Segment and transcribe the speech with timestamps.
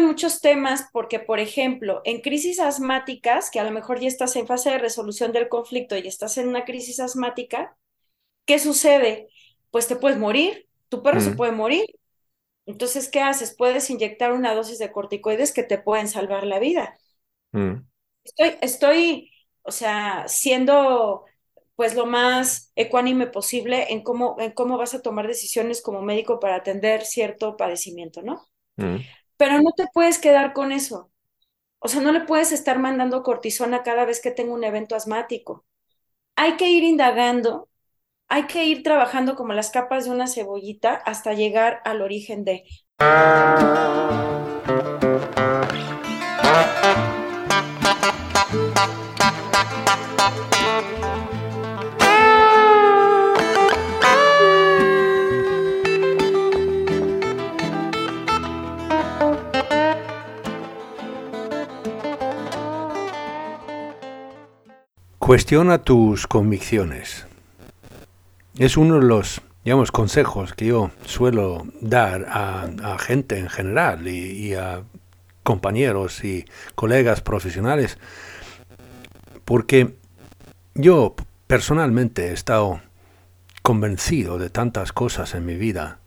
[0.00, 4.46] Muchos temas porque, por ejemplo, en crisis asmáticas, que a lo mejor ya estás en
[4.46, 7.76] fase de resolución del conflicto y estás en una crisis asmática,
[8.46, 9.28] ¿qué sucede?
[9.70, 11.86] Pues te puedes morir, tu perro se Mm, puede morir.
[12.66, 13.56] Entonces, ¿qué haces?
[13.56, 16.96] Puedes inyectar una dosis de corticoides que te pueden salvar la vida.
[17.52, 17.84] mm,
[18.24, 19.30] Estoy, estoy,
[19.62, 21.24] o sea, siendo
[21.76, 26.38] pues lo más ecuánime posible en cómo, en cómo vas a tomar decisiones como médico
[26.40, 28.46] para atender cierto padecimiento, ¿no?
[28.78, 29.08] mm.
[29.36, 31.10] Pero no te puedes quedar con eso.
[31.78, 35.66] O sea, no le puedes estar mandando cortisona cada vez que tenga un evento asmático.
[36.36, 37.68] Hay que ir indagando,
[38.28, 42.64] hay que ir trabajando como las capas de una cebollita hasta llegar al origen de.
[65.24, 67.26] Cuestiona tus convicciones.
[68.58, 74.52] Es uno de los, digamos, consejos que yo suelo dar a, gente en general y
[74.52, 74.82] a
[75.42, 77.96] compañeros y colegas profesionales,
[79.46, 79.96] porque
[80.74, 81.14] yo
[81.46, 82.82] personalmente he estado
[83.62, 86.00] convencido de tantas cosas en mi vida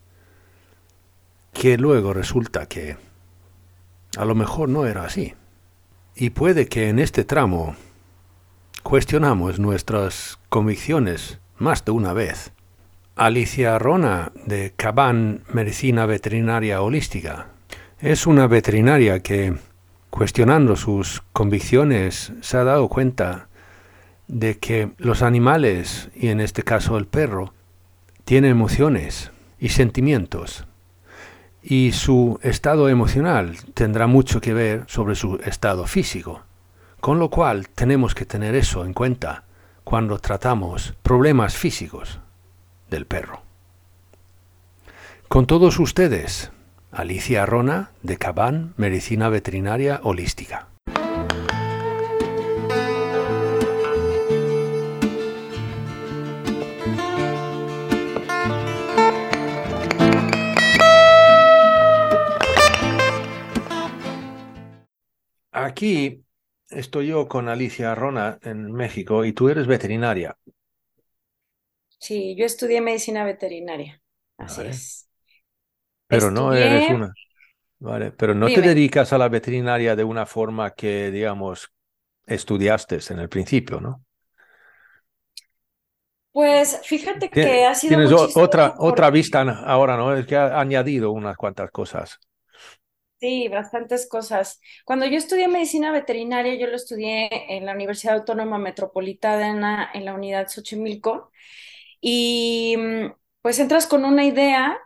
[1.54, 2.98] que luego resulta que
[4.16, 5.34] a lo mejor no era así.
[6.16, 7.76] Y puede que en este tramo
[8.88, 12.54] cuestionamos nuestras convicciones más de una vez.
[13.18, 17.48] Alicia Rona, de Caban Medicina Veterinaria Holística,
[18.00, 19.58] es una veterinaria que,
[20.10, 23.50] cuestionando sus convicciones, se ha dado cuenta
[24.30, 27.54] de que los animales, y en este caso el perro,
[28.23, 30.66] tienen emociones y sentimientos.
[31.61, 36.47] Y su estado emocional tendrá mucho que ver sobre su estado físico.
[37.08, 39.45] Con lo cual tenemos que tener eso en cuenta
[39.86, 42.20] cuando tratamos problemas físicos
[42.90, 43.44] del perro.
[45.30, 46.52] Con todos ustedes,
[46.92, 50.67] Alicia Rona de Cabán, Medicina Veterinaria Holística.
[65.54, 66.27] Aquí
[66.70, 70.38] estoy yo con Alicia Rona en México y tú eres veterinaria.
[72.00, 74.02] Sí, yo estudié medicina veterinaria.
[74.38, 74.70] Así Vale.
[74.70, 75.10] es.
[76.08, 77.17] Pero no eres una.
[77.80, 81.70] Vale, pero no te dedicas a la veterinaria de una forma que, digamos,
[82.26, 84.04] estudiaste en el principio, ¿no?
[86.32, 90.16] Pues fíjate que ha sido Tienes otra, otra vista ahora, ¿no?
[90.16, 92.20] Es que ha añadido unas cuantas cosas.
[93.20, 94.60] Sí, bastantes cosas.
[94.86, 100.14] Cuando yo estudié medicina veterinaria, yo lo estudié en la Universidad Autónoma Metropolitana en la
[100.14, 101.32] unidad Xochimilco
[102.02, 104.78] y mm, pues entras con una idea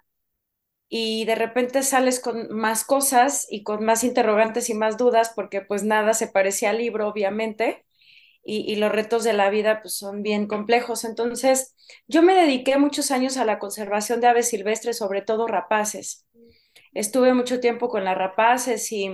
[0.90, 5.62] y de repente sales con más cosas y con más interrogantes y más dudas porque
[5.62, 7.86] pues nada se parecía al libro, obviamente.
[8.44, 11.06] y, y los retos de la vida pues son bien complejos.
[11.06, 11.75] Entonces,
[12.08, 16.25] yo me dediqué muchos años a la conservación de aves silvestres, sobre todo rapaces.
[16.94, 19.09] Estuve mucho tiempo con las rapaces y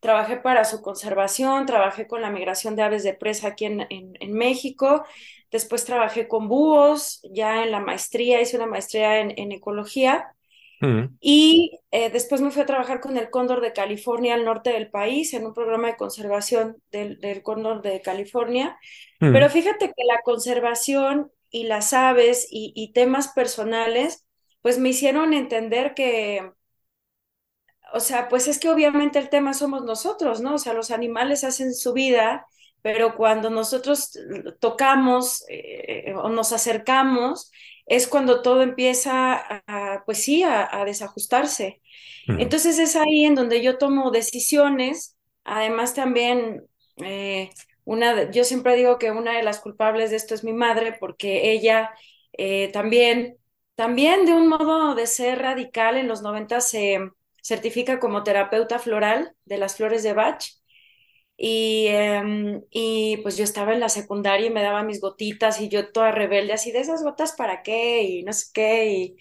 [0.00, 4.14] trabajé para su conservación, trabajé con la migración de aves de presa aquí en, en,
[4.20, 5.04] en México,
[5.50, 10.34] después trabajé con búhos, ya en la maestría, hice una maestría en, en ecología
[10.80, 14.70] Mm, y eh, después me fui a trabajar con el cóndor de California al norte
[14.72, 18.78] del país en un programa de conservación del, del cóndor de California.
[19.30, 24.23] Pero mm, fíjate que la conservación y las aves y, y temas personales,
[24.64, 26.52] pues me hicieron entender que,
[27.92, 30.54] o sea, pues es que obviamente el tema somos nosotros, ¿no?
[30.54, 32.46] O sea, los animales hacen su vida,
[32.82, 34.12] pero cuando nosotros
[34.60, 37.50] tocamos eh, o nos acercamos,
[37.86, 39.34] es cuando todo empieza
[39.66, 41.80] a, pues sí, a, a desajustarse.
[42.36, 46.66] Entonces es ahí en donde yo tomo decisiones, además también,
[46.98, 47.50] eh,
[47.84, 50.96] una de- yo siempre digo que una de las culpables de esto es mi madre,
[51.00, 51.90] porque ella
[52.38, 53.38] eh, también,
[53.74, 57.00] también de un modo de ser radical en los 90 se
[57.42, 60.44] certifica como terapeuta floral de las flores de Bach
[61.36, 65.68] Y, em, y pues yo estaba en la secundaria y me daba mis gotitas y
[65.68, 68.86] yo toda rebelde, así de esas gotas para qué y no sé qué.
[68.92, 69.16] Y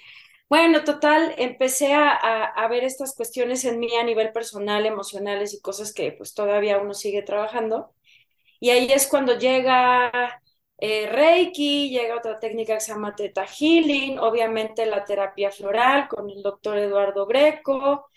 [0.49, 5.61] bueno, total, empecé a, a, ver estas cuestiones en mí a nivel personal, emocionales y
[5.61, 7.93] cosas que pues todavía uno sigue trabajando.
[8.59, 10.41] Y ahí es cuando llega
[10.85, 16.29] eh, Reiki, llega otra técnica que se llama Theta Healing, obviamente la terapia floral con
[16.29, 18.09] el doctor Eduardo Greco.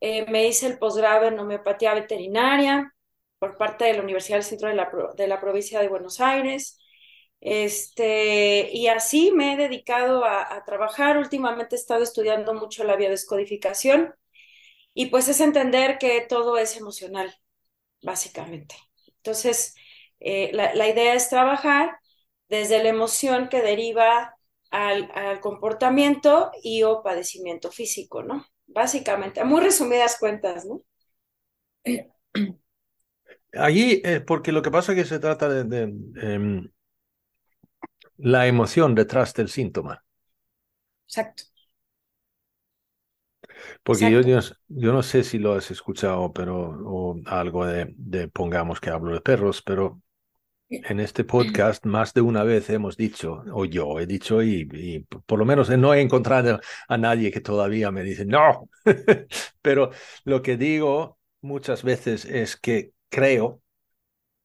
[0.00, 2.94] Eh, me hice el posgrado en homeopatía veterinaria
[3.38, 6.78] por parte de la Universidad del Centro de la, de la provincia de Buenos Aires.
[7.42, 11.18] Este, y así me he dedicado a, a, trabajar.
[11.18, 14.14] Últimamente he estado estudiando mucho la biodescodificación
[14.94, 17.34] y pues es entender que todo es emocional,
[18.02, 18.76] básicamente.
[19.18, 19.74] Entonces,
[20.20, 21.98] eh, la, la, idea es trabajar
[22.54, 24.36] desde la emoción que deriva
[24.70, 28.44] al, al, comportamiento y o padecimiento físico, ¿no?
[28.66, 30.82] Básicamente, a muy resumidas cuentas, ¿no?
[33.52, 36.68] Allí, eh, porque lo que pasa es que se trata de, de eh,
[38.16, 40.04] la emoción detrás del síntoma.
[41.06, 41.44] Exacto.
[43.82, 48.28] Porque yo, yo, yo, no sé si lo has escuchado, pero o algo de, de,
[48.28, 50.00] pongamos que hablo de perros, pero
[50.68, 55.38] en este podcast más de una vez hemos dicho, o yo he dicho, y, por
[55.38, 58.68] lo menos no he encontrado a nadie que todavía me dice, no,
[59.62, 59.90] pero
[60.24, 63.60] lo que digo muchas veces es que creo,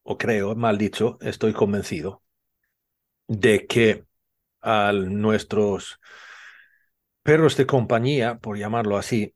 [0.02, 2.22] o creo, mal dicho, estoy convencido
[3.26, 4.04] de que
[4.60, 6.00] a nuestros
[7.22, 9.34] perros de compañía, por llamarlo así,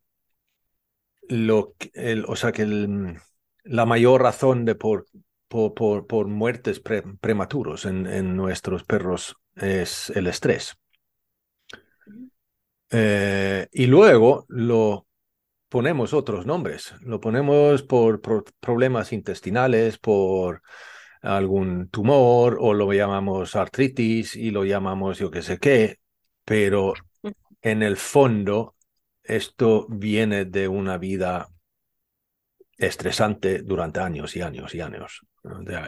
[1.29, 3.17] lo, el, o sea que el,
[3.65, 5.07] la mayor razón de por,
[5.55, 10.77] por, por, por muertes pre, prematuros en, en, nuestros perros es el estrés.
[12.91, 15.07] Eh, y luego lo
[15.69, 20.61] ponemos otros nombres, lo ponemos por, por problemas intestinales, por
[21.23, 26.01] algún tumor o lo llamamos artritis y lo llamamos yo qué sé qué,
[26.45, 26.95] pero
[27.63, 28.75] en el fondo
[29.23, 31.49] esto viene de una vida
[32.77, 35.25] estresante durante años y años y años.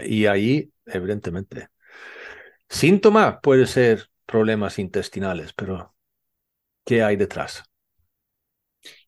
[0.07, 1.69] Y ahí, evidentemente,
[2.69, 5.95] síntoma puede ser problemas intestinales, pero
[6.85, 7.65] ¿qué hay detrás?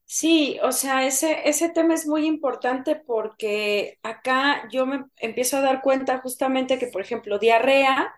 [0.05, 5.61] Sí, o sea, ese, ese tema es muy importante porque acá yo me empiezo a
[5.61, 8.15] dar cuenta justamente que, por ejemplo, diarrea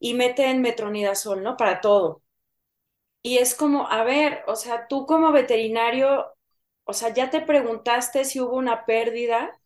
[0.00, 1.56] y meten metronidazol, ¿no?
[1.56, 2.22] Para todo.
[3.22, 6.34] Y es como, a ver, o sea, tú como veterinario,
[6.84, 9.59] o sea, ya te preguntaste si hubo una pérdida,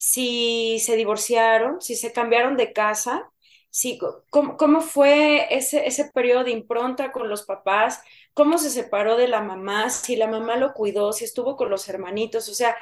[0.00, 3.30] si se divorciaron, si se cambiaron de casa,
[3.70, 3.98] si,
[4.30, 8.02] cómo, cómo fue ese, ese periodo de impronta con los papás,
[8.34, 11.88] cómo se separó de la mamá, si la mamá lo cuidó, si estuvo con los
[11.88, 12.76] hermanitos, o sea,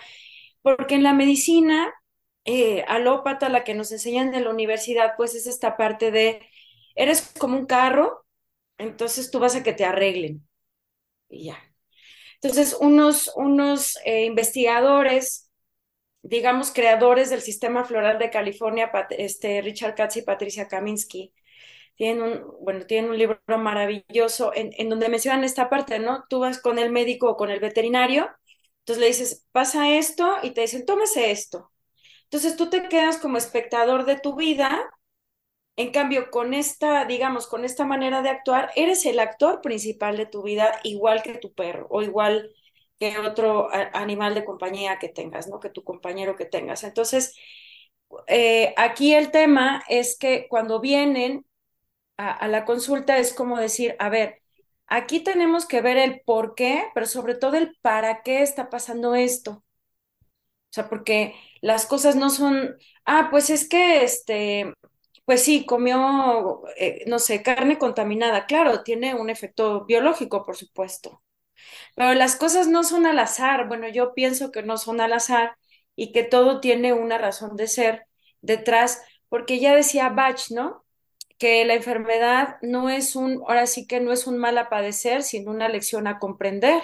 [0.63, 1.93] porque en la medicina
[2.45, 6.43] eh, alópata, la que nos enseñan en la universidad, pues es esta parte de,
[6.95, 8.25] eres como un carro,
[8.79, 10.49] entonces tú vas a que te arreglen.
[11.29, 11.59] Y ya.
[12.41, 15.48] Entonces, unos, unos eh, investigadores,
[16.23, 21.33] digamos, creadores del sistema floral de California, este, Richard Katz y Patricia Kaminsky,
[21.97, 26.25] tienen un, bueno, tienen un libro maravilloso en, en, donde mencionan esta parte, ¿no?
[26.29, 28.31] Tú vas con el médico o con el veterinario,
[28.81, 31.73] entonces le dices, pasa esto y te dicen, tómese esto.
[32.25, 34.89] Entonces tú te quedas como espectador de tu vida,
[35.77, 40.27] en cambio, con esta, digamos, con esta manera de actuar, eres el actor principal de
[40.27, 42.51] tu vida, igual que tu perro o igual
[42.99, 45.61] que otro animal de compañía que tengas, ¿no?
[45.61, 46.85] Que tu compañero que tengas.
[46.85, 47.35] Entonces,
[48.27, 51.47] eh, aquí el tema es que cuando vienen
[52.17, 54.43] a, la consulta es como decir, a ver,
[54.87, 59.15] aquí tenemos que ver el por qué, pero sobre todo el para qué está pasando
[59.15, 59.65] esto.
[60.71, 62.77] O sea, porque las cosas no son,
[63.07, 64.75] ah, pues es que, este,
[65.25, 68.47] pues sí, comió, eh, no sé, carne contaminada.
[68.47, 71.23] Claro, tiene un efecto biológico, por supuesto.
[71.95, 73.69] Pero las cosas no son al azar.
[73.69, 75.57] Bueno, yo pienso que no son al azar
[75.97, 78.07] y que todo tiene una razón de ser
[78.41, 80.85] detrás, porque ya decía Bach, ¿no?
[81.39, 85.23] que la enfermedad no es un, ahora sí que no es un mal a padecer,
[85.23, 86.83] sino una lección a comprender.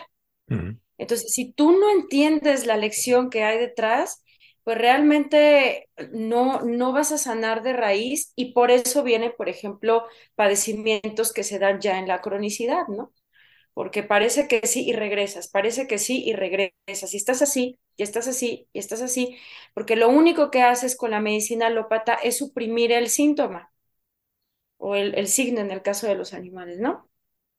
[0.49, 0.81] Uh -huh.
[0.97, 4.23] Entonces, si tú no entiendes la lección que hay detrás,
[4.63, 10.05] pues realmente no, no vas a sanar de raíz y por eso vienen, por ejemplo,
[10.37, 13.13] padecimientos que se dan ya en la cronicidad, ¿no?
[13.75, 18.03] Porque parece que sí y regresas, parece que sí y regresas, y estás así, y
[18.05, 19.37] estás así, y estás así,
[19.75, 23.73] porque lo único que haces con la medicina alópata es suprimir el síntoma
[24.79, 27.09] o el, signo en el caso de los animales, ¿no?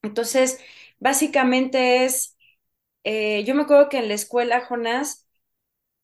[0.04, 0.60] Entonces,
[1.00, 2.38] básicamente es,
[3.04, 5.28] eh, yo me acuerdo que en la escuela, Jonás,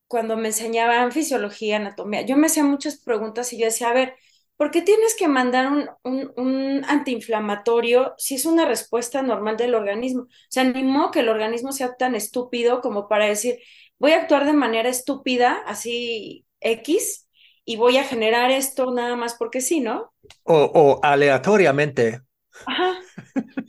[0.08, 4.16] cuando me enseñaban fisiología, anatomía, yo me hacía muchas preguntas y yo decía, a ver,
[4.62, 9.74] ¿por qué tienes que mandar un, un, un antiinflamatorio si es una respuesta normal del
[9.74, 10.26] organismo?
[10.26, 13.58] O sea, ni modo que el organismo sea tan estúpido como para decir,
[13.98, 17.28] voy a actuar de manera estúpida, así X,
[17.66, 20.14] y voy a generar esto nada más porque sí, ¿no?
[20.44, 22.22] O, o aleatoriamente.
[22.66, 22.94] Ajá,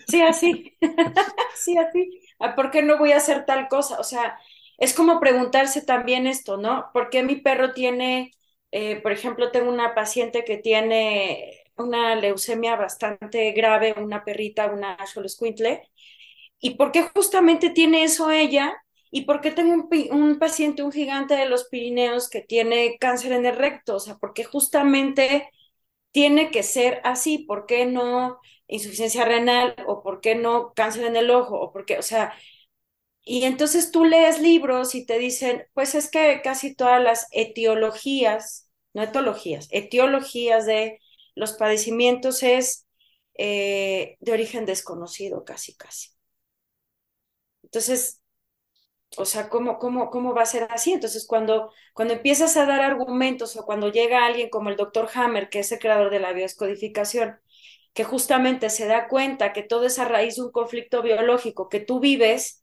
[0.06, 0.76] sí, así,
[1.54, 2.20] sí, así.
[2.38, 3.99] Ah, ¿Por qué no voy a hacer tal cosa?
[4.00, 4.38] O sea,
[4.78, 6.90] es como preguntarse también esto, ¿no?
[6.92, 8.32] ¿Por qué mi perro tiene,
[8.72, 14.96] eh, por ejemplo, tengo una paciente que tiene una leucemia bastante grave, una perrita, una
[15.06, 15.82] Xoloscuintle,
[16.60, 18.74] ¿y por qué justamente tiene eso ella?
[19.10, 19.74] ¿Y por qué tengo
[20.10, 23.96] un, paciente, un gigante de los Pirineos que tiene cáncer en el recto?
[23.96, 25.50] O sea, ¿por qué justamente
[26.12, 27.38] tiene que ser así?
[27.38, 28.38] ¿Por qué no
[28.68, 29.76] insuficiencia renal?
[29.86, 31.60] ¿O por qué no cáncer en el ojo?
[31.60, 31.98] ¿O por qué?
[31.98, 32.34] O sea,
[33.24, 38.68] y entonces tú lees libros y te dicen, pues es que casi todas las etiologías,
[38.94, 40.98] no etologías, etiologías de
[41.34, 42.86] los padecimientos es
[43.38, 46.10] eh, de origen desconocido, casi, casi.
[47.62, 48.20] Entonces,
[49.18, 50.92] o sea, ¿cómo, cómo, ¿cómo va a ser así?
[50.92, 55.48] Entonces, cuando, cuando empiezas a dar argumentos o cuando llega alguien como el doctor Hammer,
[55.50, 57.38] que es el creador de la biodescodificación,
[57.94, 61.80] que justamente se da cuenta que todo es a raíz de un conflicto biológico que
[61.80, 62.62] tú vives,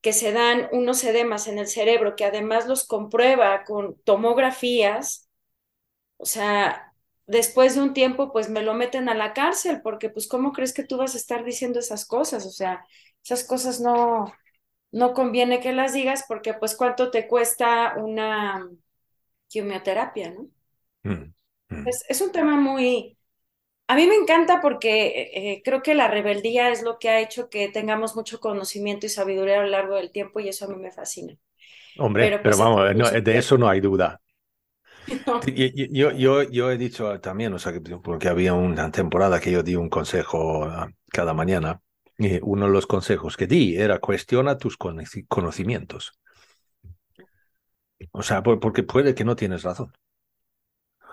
[0.00, 5.28] que se dan unos edemas en el cerebro, que además los comprueba con tomografías,
[6.16, 6.92] o sea,
[7.26, 10.72] después de un tiempo, pues me lo meten a la cárcel, porque pues, ¿cómo crees
[10.74, 12.46] que tú vas a estar diciendo esas cosas?
[12.46, 12.84] O sea,
[13.24, 14.32] esas cosas no,
[14.92, 18.68] no conviene que las digas, porque pues, ¿cuánto te cuesta una
[19.48, 20.48] quimioterapia, no?
[21.04, 21.32] Mm,
[21.70, 21.84] mm.
[21.84, 23.17] Es, es un tema muy,
[23.88, 27.48] a mí me encanta porque eh, creo que la rebeldía es lo que ha hecho
[27.48, 30.76] que tengamos mucho conocimiento y sabiduría a lo largo del tiempo y eso a mí
[30.76, 31.34] me fascina.
[31.96, 34.20] Hombre, pero, pues, vamos, no, de eso no hay duda.
[35.26, 35.40] No.
[35.40, 39.62] Yo, yo, yo, he dicho también, o sea, que, porque había una temporada que yo
[39.62, 40.70] di un consejo
[41.10, 41.80] cada mañana
[42.18, 46.12] y uno de los consejos que di era cuestiona tus conocimientos.
[48.12, 49.92] O sea, porque puede que no tienes razón.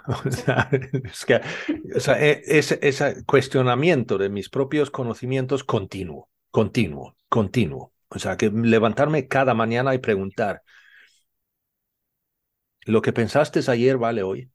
[0.25, 1.41] O sea, es que,
[1.95, 7.93] o sea, e, ese, cuestionamiento de mis propios conocimientos continuo, continuo, continuo.
[8.09, 10.61] O sea, que levantarme cada mañana y preguntar,
[12.85, 14.49] ¿lo que pensaste ayer vale hoy?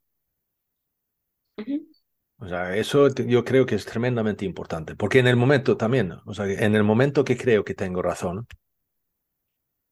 [2.38, 6.32] O sea, eso yo creo que es tremendamente importante, porque en el momento también, o
[6.34, 8.46] sea, en el momento que creo que tengo razón,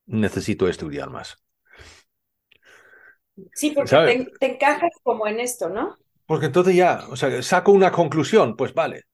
[0.06, 1.36] necesito estudiar más.
[3.54, 5.96] Sí, porque te, encajas como en esto, ¿no?
[6.26, 9.04] Porque entonces ya, o sea, saco una conclusión, pues vale,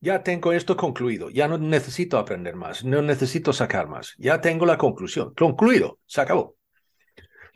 [0.00, 4.66] ya tengo esto concluido, ya no necesito aprender más, no necesito sacar más, ya tengo
[4.66, 6.56] la conclusión, concluido, se acabó.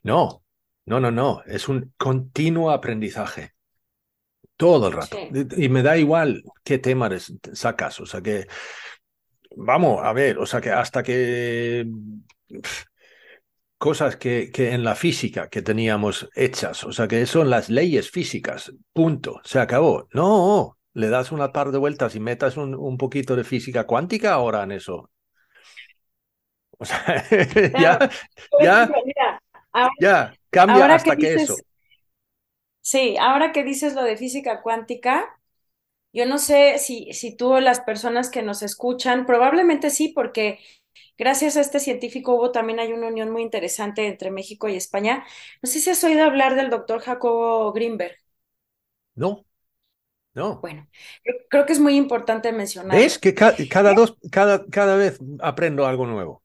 [0.03, 0.43] No,
[0.87, 3.53] no, no, no, es un continuo aprendizaje.
[4.57, 5.17] Todo el rato.
[5.57, 7.09] Y me da igual qué tema
[7.53, 8.47] sacas, o sea que,
[9.57, 11.87] vamos a ver, o sea que hasta que
[13.79, 18.11] cosas que, que, en la física que teníamos hechas, o sea, que son las leyes
[18.11, 20.09] físicas, punto, se acabó.
[20.13, 24.35] No, le das una par de vueltas y metas un, un poquito de física cuántica
[24.35, 25.11] ahora en eso.
[26.79, 27.25] O sea,
[27.81, 28.11] ya,
[28.61, 28.91] ya,
[30.01, 31.57] ya, cambia hasta que, eso.
[32.81, 35.39] Sí, ahora que dices lo de física cuántica,
[36.13, 40.59] yo no sé si, si tú o las personas que nos escuchan, probablemente sí, porque
[41.19, 45.25] Gracias a este científico hubo también hay una unión muy interesante entre México y España.
[45.61, 48.17] No sé si has oído hablar del doctor Jacobo Greenberg.
[49.17, 49.45] No,
[50.33, 50.61] no.
[50.61, 50.89] Bueno,
[51.51, 52.97] creo que es muy importante mencionar.
[52.97, 53.35] Es que
[53.69, 56.43] cada, dos, cada, cada vez aprendo algo nuevo.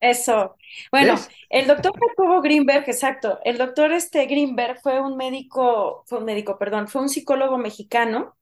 [0.00, 0.56] Eso.
[0.90, 1.14] Bueno,
[1.48, 3.38] el doctor Jacobo Greenberg, exacto.
[3.44, 8.36] El doctor este Greenberg fue un médico, fue un médico, perdón, fue un psicólogo mexicano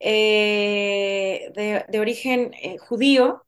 [0.00, 3.44] eh, de, origen eh, judío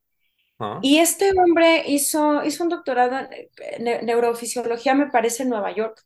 [0.82, 6.00] Y este hombre hizo, hizo un doctorado en neurofisiología, me parece, en Nueva York.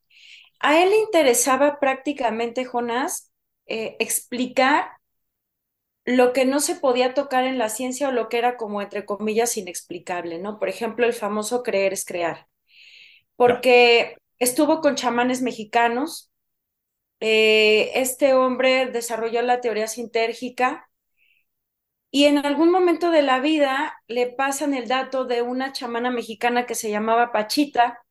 [0.61, 3.33] A él le interesaba prácticamente, Jonás,
[3.67, 4.91] eh, explicar
[6.05, 9.05] lo que no se podía tocar en la ciencia o lo que era como, entre
[9.05, 10.59] comillas, inexplicable, ¿no?
[10.59, 12.47] Por ejemplo, el famoso creer es crear.
[13.37, 16.33] Porque estuvo con chamanes mexicanos.
[17.21, 20.89] Eh, este hombre desarrolló la teoría sintérgica,
[22.11, 26.67] y en algún momento de la vida le pasan el dato de una chamana mexicana
[26.67, 28.03] que se llamaba Pachita,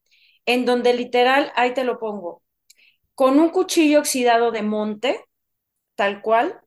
[0.45, 2.43] en donde literal, ahí te lo pongo,
[3.15, 5.25] con un cuchillo oxidado de monte,
[5.95, 6.61] tal cual,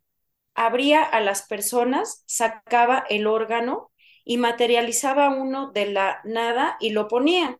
[0.55, 3.93] abría a las personas, sacaba el órgano
[4.25, 7.59] y materializaba uno de la nada y lo ponía.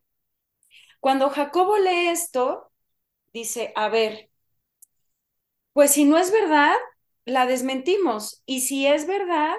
[1.01, 2.71] Cuando Jacobo lee esto,
[3.33, 4.31] dice, a ver,
[5.73, 6.77] pues si no es verdad,
[7.33, 8.43] la desmentimos.
[8.47, 9.55] Y si es verdad,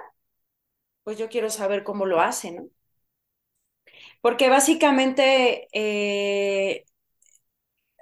[1.03, 2.69] pues yo quiero saber cómo lo hace, ¿no?
[4.21, 6.85] Porque básicamente, eh,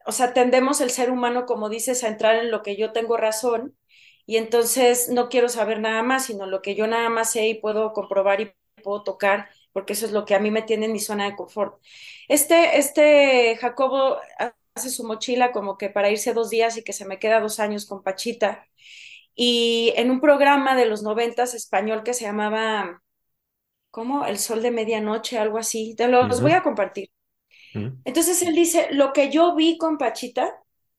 [0.06, 3.18] o sea, tendemos el ser humano, como dices, a entrar en lo que yo tengo
[3.18, 3.78] razón
[4.26, 7.56] y entonces no quiero saber nada más, sino lo que yo nada más sé y
[7.62, 10.94] puedo comprobar y puedo tocar, porque eso es lo que a mí me tiene en
[10.94, 11.82] mi zona de confort.
[12.28, 14.18] Este, este Jacobo
[14.76, 17.60] hace su mochila como que para irse dos días y que se me queda dos
[17.60, 18.69] años con Pachita.
[19.42, 23.02] Y en un programa de los noventas español que se llamaba,
[23.90, 24.26] ¿cómo?
[24.26, 25.96] El sol de medianoche, algo así.
[25.96, 27.10] Te los voy a compartir.
[28.04, 30.54] Entonces él dice, lo que yo vi con Pachita,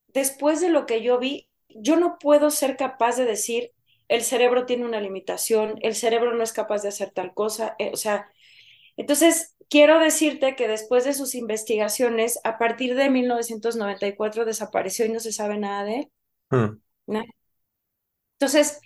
[0.07, 3.73] después de lo que yo vi, yo no puedo ser capaz de decir,
[4.09, 7.91] el cerebro tiene una limitación, el cerebro no es capaz de hacer tal cosa, eh,
[7.93, 8.27] o sea,
[8.97, 15.21] entonces quiero decirte que después de sus investigaciones, a partir de 1994 desapareció y no
[15.21, 16.09] se sabe nada de él.
[16.49, 16.81] Hmm.
[18.41, 18.81] Entonces,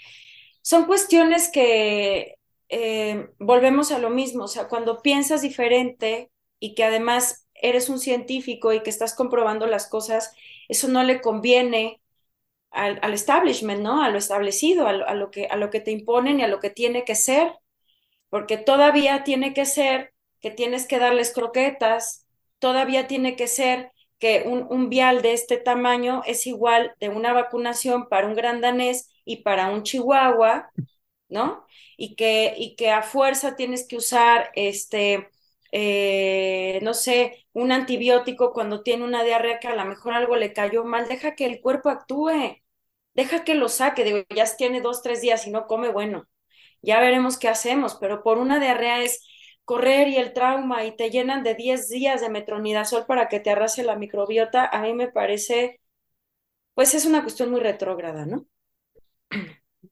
[0.62, 6.82] son cuestiones que eh, volvemos a lo mismo, o sea, cuando piensas diferente y que
[6.82, 10.34] además eres un científico y que estás comprobando las cosas,
[10.68, 12.02] eso no le conviene
[12.70, 14.02] al, establishment, ¿no?
[14.02, 16.70] A lo establecido, a lo, que, a lo que te imponen y a lo que
[16.70, 17.52] tiene que ser,
[18.30, 22.26] porque todavía tiene que ser que tienes que darles croquetas,
[22.58, 27.32] todavía tiene que ser que un, un vial de este tamaño es igual de una
[27.32, 30.70] vacunación para un gran danés y para un chihuahua,
[31.28, 31.66] ¿no?
[31.96, 35.28] Y que, y que a fuerza tienes que usar este,
[35.72, 40.52] eh, no sé, un antibiótico cuando tiene una diarrea que a lo mejor algo le
[40.52, 42.30] cayó mal, deja que el cuerpo actúe
[43.14, 46.26] deja que lo saque, digo, ya tiene dos, tres días y no come, bueno,
[46.82, 49.22] ya veremos qué hacemos, pero por una diarrea es
[49.64, 53.50] correr y el trauma y te llenan de 10 días de metronidazol para que te
[53.50, 55.80] arrase la microbiota, a mí me parece,
[56.74, 58.46] pues es una cuestión muy retrógrada, ¿no?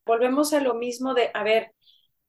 [0.05, 1.73] Volvemos a lo mismo de, a ver,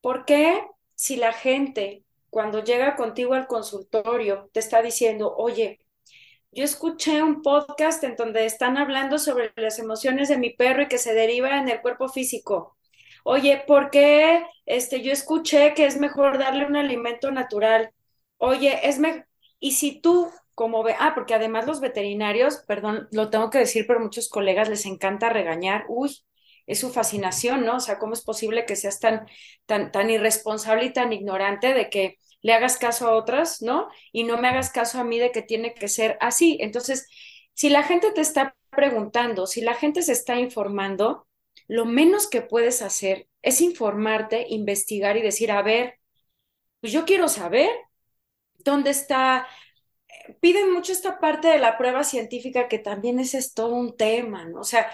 [0.02, 5.80] ¿por qué si la gente cuando llega contigo al consultorio te está diciendo, oye,
[6.52, 10.88] yo escuché un podcast en donde están hablando sobre las emociones de mi perro y
[10.88, 12.78] que se deriva en el cuerpo físico.
[13.24, 17.92] Oye, ¿por qué este, yo escuché que es mejor darle un alimento natural?
[18.38, 19.28] Oye, es mejor.
[19.60, 23.86] Y si tú, como ve, ah, porque además los veterinarios, perdón, lo tengo que decir,
[23.88, 25.86] pero muchos colegas les encanta regañar.
[25.88, 26.24] Uy,
[26.68, 27.78] es su fascinación, ¿no?
[27.78, 29.28] O sea, ¿cómo es posible que seas tan,
[29.66, 33.88] tan, tan irresponsable y tan ignorante de que le hagas caso a otras, ¿no?
[34.12, 36.58] Y no me hagas caso a mí de que tiene que ser así.
[36.62, 37.08] Entonces,
[37.54, 41.28] si la gente te está preguntando, si la gente se está informando,
[41.68, 46.00] lo menos que puedes hacer es informarte, investigar y decir, a ver,
[46.82, 47.70] pues yo quiero saber
[48.60, 49.48] dónde está.
[50.42, 54.46] Piden mucho esta parte de la prueba científica que también ese es todo un tema,
[54.46, 54.62] ¿no?
[54.62, 54.90] O sea,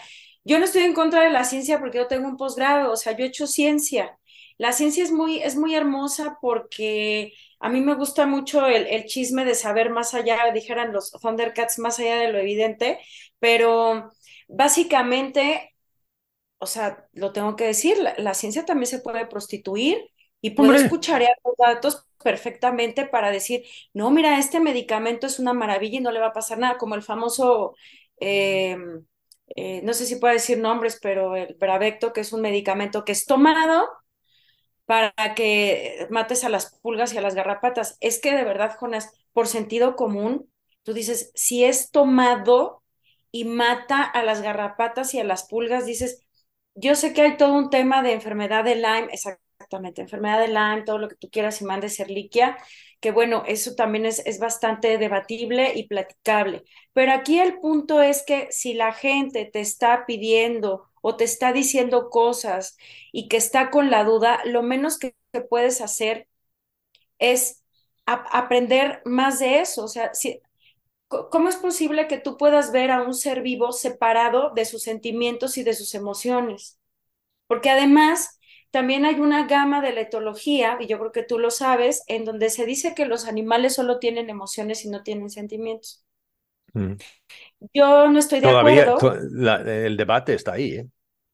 [0.49, 3.15] yo no estoy en contra de la ciencia porque yo tengo un posgrado, o sea,
[3.15, 4.17] yo he hecho ciencia,
[4.57, 9.45] la ciencia es muy, es muy hermosa porque a mí me gusta mucho el, chisme
[9.45, 12.99] de saber más allá, dijeran los Thundercats, más allá de lo evidente,
[13.38, 14.09] pero
[14.47, 15.75] básicamente,
[16.57, 19.99] o sea, lo tengo que decir, la, ciencia también se puede prostituir
[20.41, 25.99] y puedo escuchar los datos perfectamente para decir, no, mira, este medicamento es una maravilla
[25.99, 27.75] y no le va a pasar nada, como el famoso...
[28.19, 29.05] Em,
[29.55, 33.12] eh, no sé si puedo decir nombres, pero el Bravecto, que es un medicamento que
[33.13, 33.88] es tomado
[34.85, 37.97] para que mates a las pulgas y a las garrapatas.
[37.99, 40.51] Es que de verdad, Jonas, por sentido común,
[40.83, 42.83] tú dices, si es tomado
[43.31, 46.25] y mata a las garrapatas y a las pulgas, dices,
[46.73, 50.83] yo sé que hay todo un tema de enfermedad de Lyme, exactamente, enfermedad de Lyme,
[50.85, 52.57] todo lo que tú quieras y mandes serliquia,
[52.99, 56.63] que bueno, eso también es, es bastante debatible y platicable.
[56.93, 61.53] Pero aquí el punto es que si la gente te está pidiendo o te está
[61.53, 62.77] diciendo cosas
[63.12, 65.15] y que está con la duda, lo menos que,
[65.49, 66.27] puedes hacer
[67.19, 67.63] es
[68.05, 69.83] aprender más de eso.
[69.83, 70.41] O sea, si,
[71.07, 75.57] ¿cómo es posible que tú puedas ver a un ser vivo separado de sus sentimientos
[75.57, 76.79] y de sus emociones?
[77.47, 78.38] Porque además
[78.71, 82.25] también hay una gama de la etología, y yo creo que tú lo sabes, en
[82.25, 86.05] donde se dice que los animales solo tienen emociones y no tienen sentimientos.
[86.73, 86.93] Mm.
[87.73, 88.99] Yo no estoy de acuerdo.
[89.65, 90.75] El debate está ahí.
[90.75, 90.88] ¿eh?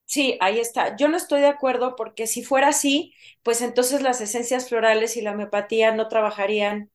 [0.05, 0.95] Sí, ahí está.
[0.95, 5.21] Yo no estoy de acuerdo porque si fuera así, pues entonces las esencias florales y
[5.21, 6.91] la homeopatía no trabajarían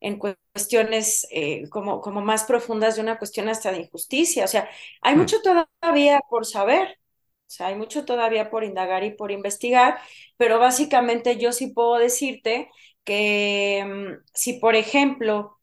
[0.00, 4.44] en cuestiones eh, como, como más profundas de una cuestión hasta de injusticia.
[4.44, 4.68] O sea,
[5.02, 5.18] hay mm.
[5.18, 6.98] mucho todavía por saber,
[7.46, 9.98] o sea, hay mucho todavía por indagar y por investigar,
[10.36, 12.70] pero básicamente yo sí puedo decirte
[13.04, 15.58] que mm, si, por ejemplo,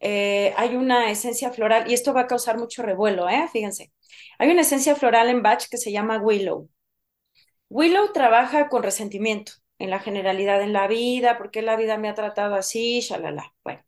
[0.00, 3.48] eh, hay una esencia floral, y esto va a causar mucho revuelo, ¿eh?
[3.52, 3.92] Fíjense.
[4.38, 6.68] Hay una esencia floral en Bach que se llama Willow.
[7.68, 12.14] Willow trabaja con resentimiento en la generalidad en la vida, porque la vida me ha
[12.14, 13.54] tratado así, shalala.
[13.64, 13.82] Bueno,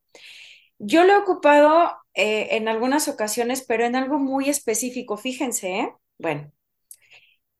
[0.78, 5.94] yo lo he ocupado eh, en algunas ocasiones, pero en algo muy específico, fíjense, ¿eh?
[6.18, 6.52] Bueno,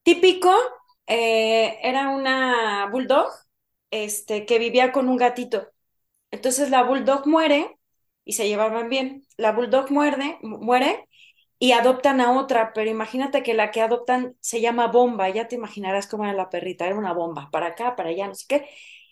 [0.03, 0.51] típico,
[1.07, 3.29] eh, era una bulldog
[3.91, 5.69] este, que vivía con un gatito.
[6.31, 7.79] Entonces la bulldog muere
[8.25, 9.25] y se llevaban bien.
[9.37, 11.09] La bulldog muerde, muere
[11.59, 15.57] y adoptan a otra, pero imagínate que la que adoptan se llama bomba, ya te
[15.57, 18.67] imaginarás cómo era la perrita, era una bomba, para acá, para allá, no sé qué.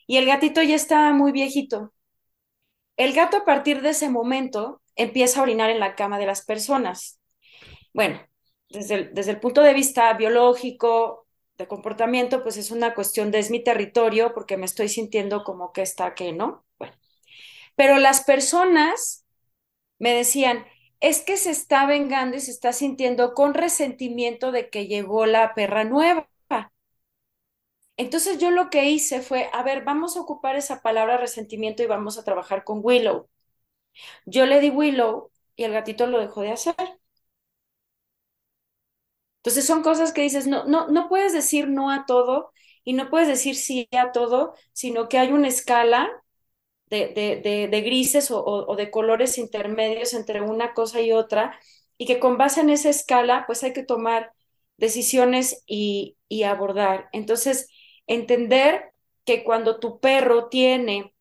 [0.07, 1.93] Y el gatito ya está muy viejito.
[2.97, 6.45] El gato a partir de ese momento empieza a orinar en la cama de las
[6.45, 7.21] personas.
[7.95, 8.21] Bueno,
[8.71, 11.27] desde el, desde el punto de vista biológico,
[11.59, 15.73] de comportamiento, pues es una cuestión de es mi territorio porque me estoy sintiendo como
[15.73, 16.65] que está que, ¿no?
[16.79, 16.95] Bueno,
[17.77, 19.25] pero las personas
[19.99, 20.67] me decían,
[21.01, 25.55] es que se está vengando y se está sintiendo con resentimiento de que llegó la
[25.55, 26.29] perra nueva.
[27.99, 31.87] Entonces yo lo que hice fue, a ver, vamos a ocupar esa palabra resentimiento y
[31.87, 33.29] vamos a trabajar con Willow.
[34.27, 36.77] Yo le di Willow y el gatito lo dejó de hacer.
[39.47, 42.53] Entonces son cosas que dices, no, no, no puedes decir no a todo
[42.85, 46.11] y no puedes decir sí a todo, sino que hay una escala
[46.91, 47.09] de,
[47.71, 51.59] de, grises o, de colores intermedios entre una cosa y otra,
[51.99, 54.33] y que con base en esa escala, pues hay que tomar
[54.77, 57.09] decisiones y, y abordar.
[57.13, 57.69] Entonces,
[58.07, 58.93] entender
[59.25, 61.15] que cuando tu perro tiene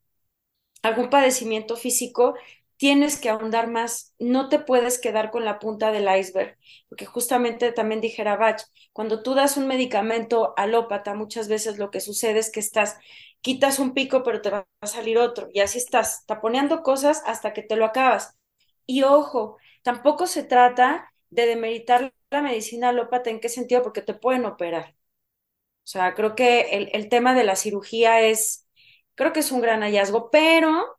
[0.84, 2.36] algún padecimiento físico,
[2.78, 6.58] tienes que ahondar más, no te puedes quedar con la punta del iceberg,
[6.90, 8.62] porque justamente también dijera Bach,
[8.94, 12.98] cuando tú das un medicamento alópata, muchas veces lo que sucede es que estás,
[13.42, 17.54] quitas un pico, pero te va a salir otro, y así estás taponeando cosas hasta
[17.54, 18.36] que te lo acabas.
[18.86, 23.82] Y ojo, tampoco se trata de demeritar la medicina alópata, ¿en qué sentido?
[23.84, 24.96] Porque te pueden operar.
[25.84, 28.68] O sea, creo que el, el tema de la cirugía es,
[29.16, 30.98] creo que es un gran hallazgo, pero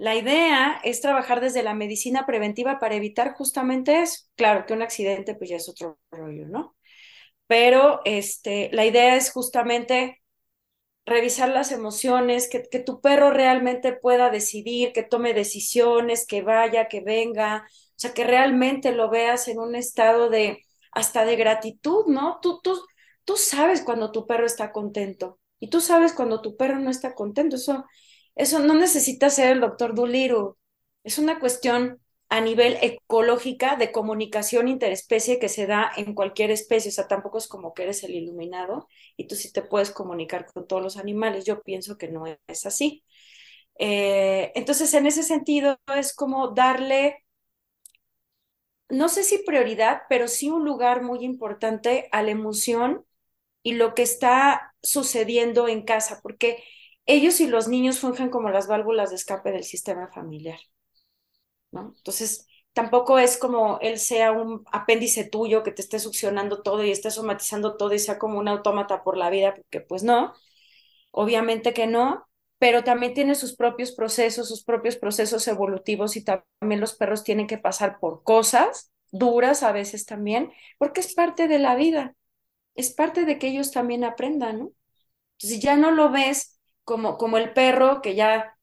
[0.00, 4.24] la idea es trabajar desde la medicina preventiva para evitar justamente eso.
[4.34, 6.74] Claro que un accidente pues ya es otro rollo, ¿no?
[7.46, 10.22] Pero este, la idea es justamente
[11.04, 16.88] revisar las emociones, que, que, tu perro realmente pueda decidir, que tome decisiones, que vaya,
[16.88, 22.06] que venga, o sea, que realmente lo veas en un estado de hasta de gratitud,
[22.06, 22.38] ¿no?
[22.40, 22.80] Tú, tú,
[23.24, 27.14] tú sabes cuando tu perro está contento y tú sabes cuando tu perro no está
[27.14, 27.56] contento.
[27.56, 27.84] Eso,
[28.34, 30.52] eso no necesita ser el doctor Doolittle.
[31.04, 36.90] Es una cuestión a nivel ecológica de comunicación interespecie que se da en cualquier especie.
[36.90, 40.46] O sea, tampoco es como que eres el iluminado y tú sí te puedes comunicar
[40.52, 41.44] con todos los animales.
[41.44, 43.04] Yo pienso que no es así.
[43.78, 47.24] Eh, entonces, en ese sentido, es como darle,
[48.88, 53.04] no sé si prioridad, pero sí un lugar muy importante a la emoción
[53.62, 56.64] y lo que está sucediendo en casa, porque
[57.12, 60.58] ellos y los niños fungen como las válvulas de escape del sistema familiar,
[61.72, 61.94] ¿no?
[61.96, 66.90] Entonces, tampoco es como él sea un apéndice tuyo que te esté succionando todo y
[66.90, 70.34] esté somatizando todo y sea como un autómata por la vida, porque pues no,
[71.10, 72.26] obviamente que no,
[72.58, 77.46] pero también tiene sus propios procesos, sus propios procesos evolutivos y también los perros tienen
[77.46, 82.14] que pasar por cosas duras a veces también, porque es parte de la vida,
[82.74, 84.72] es parte de que ellos también aprendan, ¿no?
[85.38, 88.56] Entonces ya no lo ves como, como el perro que ya,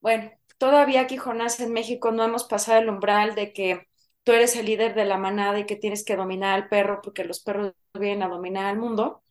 [0.00, 3.88] bueno, todavía aquí, Jonás, en México no hemos pasado el umbral de que
[4.24, 7.24] tú eres el líder de la manada y que tienes que dominar al perro porque
[7.24, 9.22] los perros vienen a dominar al mundo.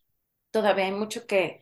[0.50, 1.60] Todavía hay mucho que,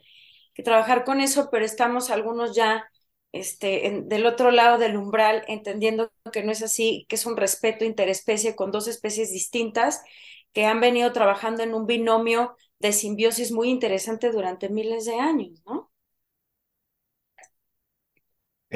[0.55, 2.89] que trabajar con eso, pero estamos algunos ya
[3.33, 7.85] este, del otro lado del umbral, entendiendo que no es así, que es un respeto
[7.85, 10.03] interespecie con dos especies distintas
[10.53, 15.63] que han venido trabajando en un binomio de simbiosis muy interesante durante miles de años,
[15.67, 15.91] ¿no?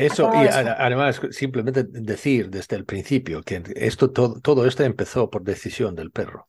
[0.00, 5.42] Eso, y además, simplemente decir desde el principio que esto, todo, todo esto empezó por
[5.42, 6.48] decisión del perro.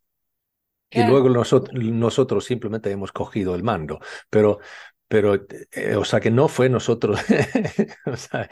[0.94, 4.00] Y luego nosotros, nosotros simplemente hemos cogido el mando.
[4.30, 4.60] Pero,
[5.08, 5.36] pero
[5.72, 7.20] eh, o sea, que no fue nosotros.
[8.06, 8.50] o sea,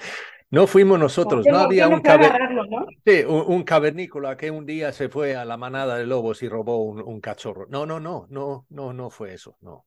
[0.50, 2.02] no fuimos nosotros, no, había un,
[3.06, 6.84] Sí, un, cavernícola que un día se fue a la manada de lobos y robó
[6.84, 7.68] un, un cachorro.
[7.70, 9.86] No, no, no, no, no, no fue eso, no.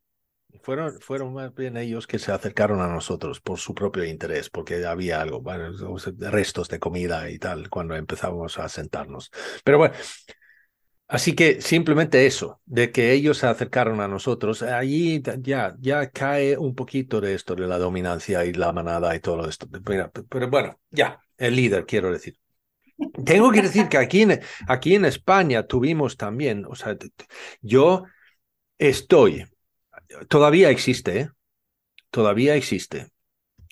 [0.61, 4.85] Fueron, fueron más bien ellos que se acercaron a nosotros por su propio interés, porque
[4.85, 5.73] había algo, bueno,
[6.19, 9.31] restos de comida y tal, cuando empezamos a sentarnos.
[9.65, 9.95] Pero bueno,
[11.09, 16.57] así que simplemente eso, de que ellos se acercaron a nosotros, allí ya, ya cae
[16.57, 19.67] un poquito de esto de la dominancia y la manada y todo esto.
[19.85, 22.37] Pero, pero bueno, ya, el líder, quiero decir.
[23.25, 26.97] tengo que decir que aquí en, aquí en España tuvimos también, o sea,
[27.61, 28.05] yo
[28.79, 29.45] estoy,
[30.29, 31.31] todavía existe, ¿eh?
[32.11, 33.09] todavía existe,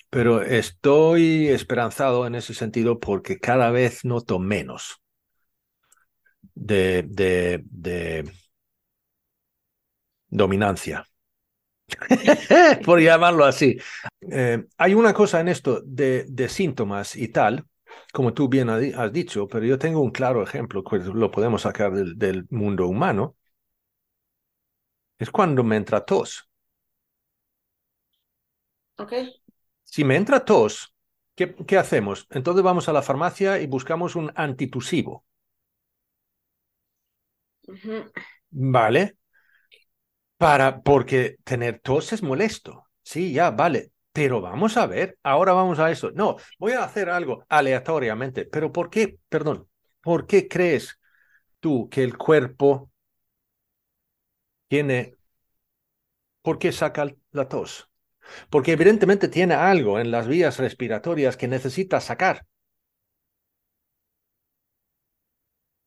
[0.09, 5.01] pero estoy esperanzado en ese sentido porque cada vez noto menos
[6.55, 8.31] de, de, de
[10.29, 11.05] dominancia.
[12.85, 13.77] por llamarlo así.
[14.21, 17.65] Eh, hay una cosa en esto de, de, síntomas y tal,
[18.13, 21.93] como tú bien has dicho, pero yo tengo un claro ejemplo que lo podemos sacar
[21.93, 23.35] del mundo humano.
[25.21, 26.49] Es cuando me entra tos.
[28.97, 29.13] Ok.
[29.83, 30.95] Si me entra tos,
[31.35, 32.25] ¿qué, ¿qué hacemos?
[32.31, 35.23] Entonces vamos a la farmacia y buscamos un antitusivo.
[37.67, 38.11] Uh -huh.
[38.51, 39.15] Vale.
[40.37, 42.85] Para, porque tener tos es molesto.
[43.03, 43.91] Sí, ya, vale.
[44.13, 46.11] Pero vamos a ver, ahora vamos a eso.
[46.11, 48.45] No, voy a hacer algo aleatoriamente.
[48.45, 49.69] Pero ¿por qué, perdón,
[50.01, 50.99] por qué crees
[51.59, 52.90] tú que el cuerpo
[54.71, 55.17] tiene,
[56.43, 57.89] por qué saca la tos?
[58.51, 62.47] Porque evidentemente tiene algo en las vías respiratorias que necesita sacar.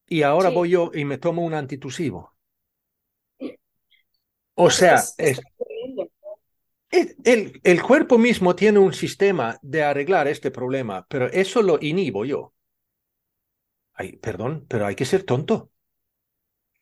[0.09, 0.55] Y ahora Sí.
[0.55, 2.35] voy yo y me tomo un antitusivo.
[4.57, 6.11] O sea, Es- es, está ocurriendo.
[6.91, 11.79] el, el- el cuerpo mismo tiene un sistema de arreglar este problema, pero eso lo
[11.81, 12.55] inhibo yo.
[13.95, 15.71] Ay, perdón, pero hay que ser tonto.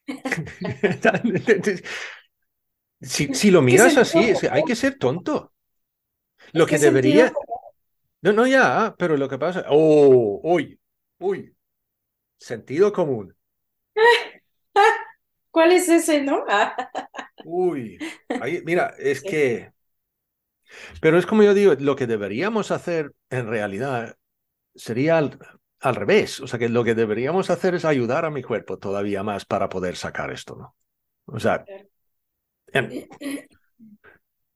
[3.01, 5.53] Si, si lo ¿Qué miras así, es que hay que ser tonto.
[6.53, 7.33] Lo que sentido debería...
[8.23, 9.65] No, no, ya, pero lo que pasa...
[9.69, 10.79] Oh, uy,
[11.19, 11.53] uy.
[12.39, 13.35] Sentido común.
[15.51, 16.45] ¿Cuál es ese, no?
[16.49, 16.75] Ah,
[17.45, 17.99] Uy.
[18.41, 19.73] Ahí, mira, es que...
[21.01, 24.17] Pero es como yo digo, lo que deberíamos hacer en realidad
[24.75, 25.19] sería
[25.83, 26.41] al, revés.
[26.41, 29.69] O sea, que lo que deberíamos hacer es ayudar a mi cuerpo todavía más para
[29.69, 30.77] poder sacar esto, ¿no?
[31.27, 31.65] O sea,
[32.73, 33.07] em,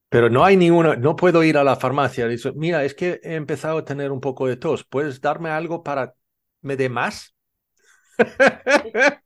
[0.09, 3.19] pero no hay ninguna, no puedo ir a la farmacia y decir, mira, es que
[3.23, 6.13] he empezado a tener un poco de tos, ¿puedes darme algo para
[6.61, 7.35] me dé más?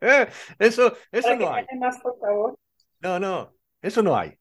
[0.60, 1.64] Eso, eso para no hay.
[1.64, 2.60] me dé más, por favor.
[3.00, 4.38] No, no, eso no hay.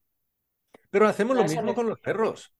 [0.91, 2.53] Pero hacemos lo mismo con los perros.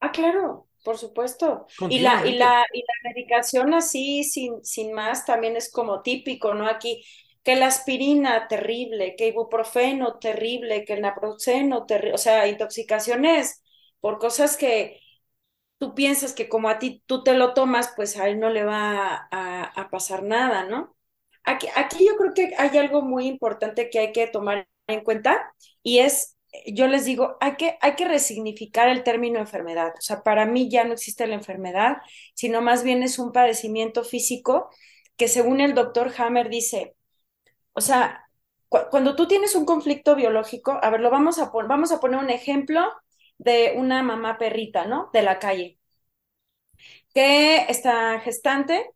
[0.00, 1.66] Ah, claro, por supuesto.
[1.88, 6.54] Y la, y la, y la medicación así, sin, sin más, también es como típico,
[6.54, 6.68] ¿no?
[6.68, 7.04] Aquí,
[7.44, 13.62] que la aspirina, terrible, que ibuprofeno, terrible, que el naproxeno, terrible, o sea, intoxicaciones
[14.00, 15.00] por cosas que
[15.78, 18.64] tú piensas que como a ti tú te lo tomas, pues a él no le
[18.64, 20.96] va a, a pasar nada, ¿no?
[21.44, 25.52] Aquí, aquí yo creo que hay algo muy importante que hay que tomar en cuenta
[25.82, 26.33] y es,
[26.66, 29.94] yo les digo, hay que, hay que resignificar el término enfermedad.
[29.98, 31.98] O sea, para mí ya no existe la enfermedad,
[32.34, 34.70] sino más bien es un padecimiento físico
[35.16, 36.96] que según el doctor Hammer dice,
[37.72, 38.28] o sea,
[38.68, 42.20] cu cuando tú tienes un conflicto biológico, a ver, lo vamos a, vamos a poner
[42.20, 42.80] un ejemplo
[43.38, 45.10] de una mamá perrita, ¿no?
[45.12, 45.78] De la calle,
[47.14, 48.90] que está gestante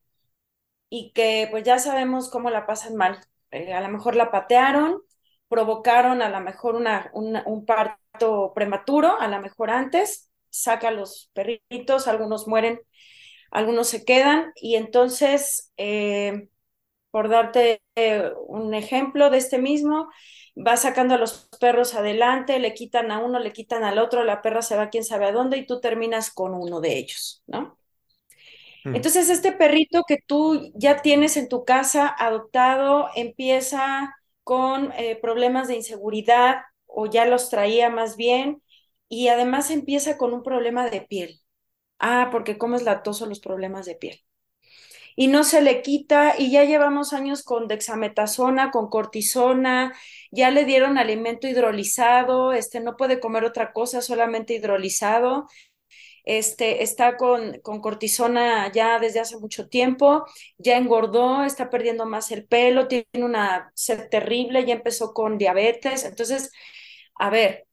[0.90, 3.20] y que pues ya sabemos cómo la pasan mal.
[3.50, 5.02] Eh, a lo mejor la patearon,
[5.48, 10.92] provocaron a lo mejor una, una, un parto prematuro, a lo mejor antes, saca a
[10.92, 12.80] los perritos, algunos mueren,
[13.50, 16.48] algunos se quedan y entonces, eh,
[17.10, 20.08] por darte eh, un ejemplo de este mismo,
[20.56, 24.42] va sacando a los perros adelante, le quitan a uno, le quitan al otro, la
[24.42, 27.78] perra se va quién sabe a dónde y tú terminas con uno de ellos, ¿no?
[28.84, 28.96] Mm.
[28.96, 34.17] Entonces, este perrito que tú ya tienes en tu casa adoptado empieza
[34.48, 38.62] con eh, problemas de inseguridad o ya los traía más bien
[39.06, 41.42] y además empieza con un problema de piel.
[41.98, 44.24] Ah, porque como es latoso los problemas de piel.
[45.16, 49.92] Y no se le quita y ya llevamos años con dexametasona, con cortisona,
[50.30, 55.46] ya le dieron alimento hidrolizado, este no puede comer otra cosa, solamente hidrolizado
[56.28, 60.26] este, está con, con, cortisona ya desde hace mucho tiempo,
[60.58, 66.04] ya engordó, está perdiendo más el pelo, tiene una sed terrible, ya empezó con diabetes.
[66.04, 66.52] Entonces,
[67.16, 67.66] a ver,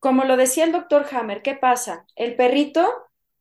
[0.00, 2.06] como lo decía el doctor Hammer, ¿qué pasa?
[2.16, 2.92] El perrito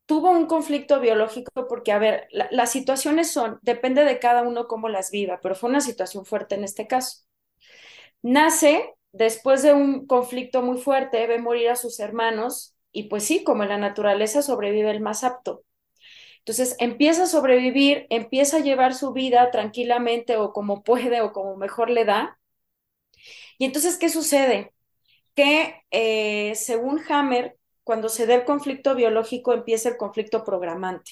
[0.05, 4.67] tuvo un conflicto biológico porque, a ver, la, las situaciones son, depende de cada uno
[4.67, 7.23] cómo las viva, pero fue una situación fuerte en este caso.
[8.21, 13.43] Nace después de un conflicto muy fuerte, ve morir a sus hermanos, y pues sí,
[13.43, 15.63] como en la naturaleza sobrevive el más apto.
[16.39, 21.57] Entonces empieza a sobrevivir, empieza a llevar su vida tranquilamente o como puede o como
[21.57, 22.39] mejor le da.
[23.57, 24.73] Y entonces, ¿qué sucede?
[25.35, 31.11] Que eh, según Hammer, cuando se da el conflicto biológico empieza el conflicto programante.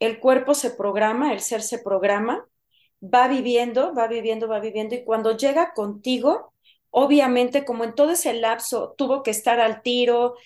[0.00, 2.46] el cuerpo se programa, el ser se programa,
[3.02, 6.54] va viviendo, va viviendo, va viviendo, y cuando llega contigo,
[6.90, 10.36] obviamente como en todo ese lapso tuvo que estar al tiro,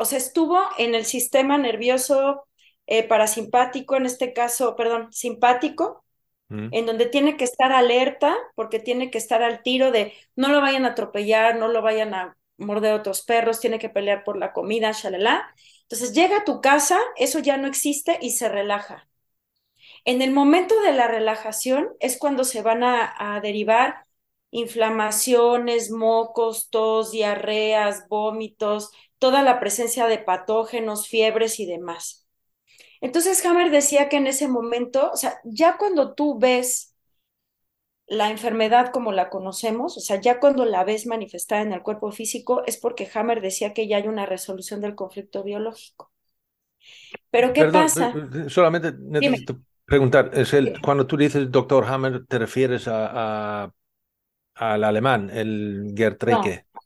[0.00, 2.46] o sea, estuvo en el sistema nervioso
[2.86, 6.04] eh, parasimpático, en este caso, perdón, simpático,
[6.48, 6.68] mm.
[6.72, 10.62] en donde tiene que estar alerta, porque tiene que estar al tiro de no lo
[10.62, 14.54] vayan a atropellar, no lo vayan a morder otros perros, tiene que pelear por la
[14.54, 15.54] comida, shalala.
[15.82, 19.06] Entonces llega a tu casa, eso ya no existe y se relaja.
[20.06, 24.06] En el momento de la relajación es cuando se van a, a derivar
[24.50, 32.26] inflamaciones, mocos, tos, diarreas, vómitos, toda la presencia de patógenos, fiebres y demás.
[33.00, 36.94] Entonces Hammer decía que en ese momento, o sea, ya cuando tú ves
[38.06, 42.10] la enfermedad como la conocemos, o sea, ya cuando la ves manifestada en el cuerpo
[42.10, 46.10] físico, es porque Hammer decía que ya hay una resolución del conflicto biológico.
[47.30, 48.12] Pero ¿qué pasa?
[48.16, 53.72] Eh, eh, solamente necesito preguntar, es el, cuando tú dices doctor Hammer, ¿te refieres a,
[54.60, 56.18] al alemán, el Gerd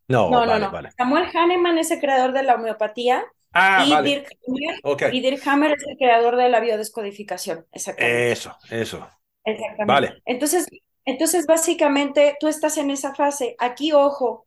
[0.09, 0.93] No, no, vale, no, Vale.
[0.97, 3.25] Samuel Hahnemann es el creador de la homeopatía
[3.57, 7.65] Ah, y, Dirk Hammer, es el creador de la biodescodificación.
[7.71, 8.33] Exactamente.
[8.33, 9.09] Eso, eso.
[9.45, 9.85] Exactamente.
[9.87, 10.23] Vale.
[10.25, 10.67] Entonces,
[11.05, 13.55] entonces, básicamente, tú estás en esa fase.
[13.61, 14.47] Aquí, ojo,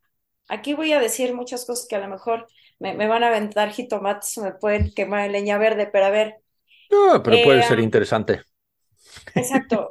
[0.50, 2.48] aquí voy a decir muchas cosas que a lo mejor
[2.80, 6.36] me, van a aventar jitomates o me pueden quemar leña verde, pero a ver.
[6.92, 8.42] No, pero puede ser eh, interesante.
[9.36, 9.90] Exacto.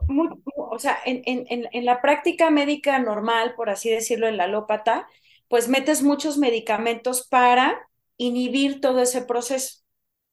[0.56, 5.08] o sea, en, en, en, la práctica médica normal, por así decirlo, en la alópata,
[5.48, 9.82] pues metes muchos medicamentos para inhibir todo ese proceso.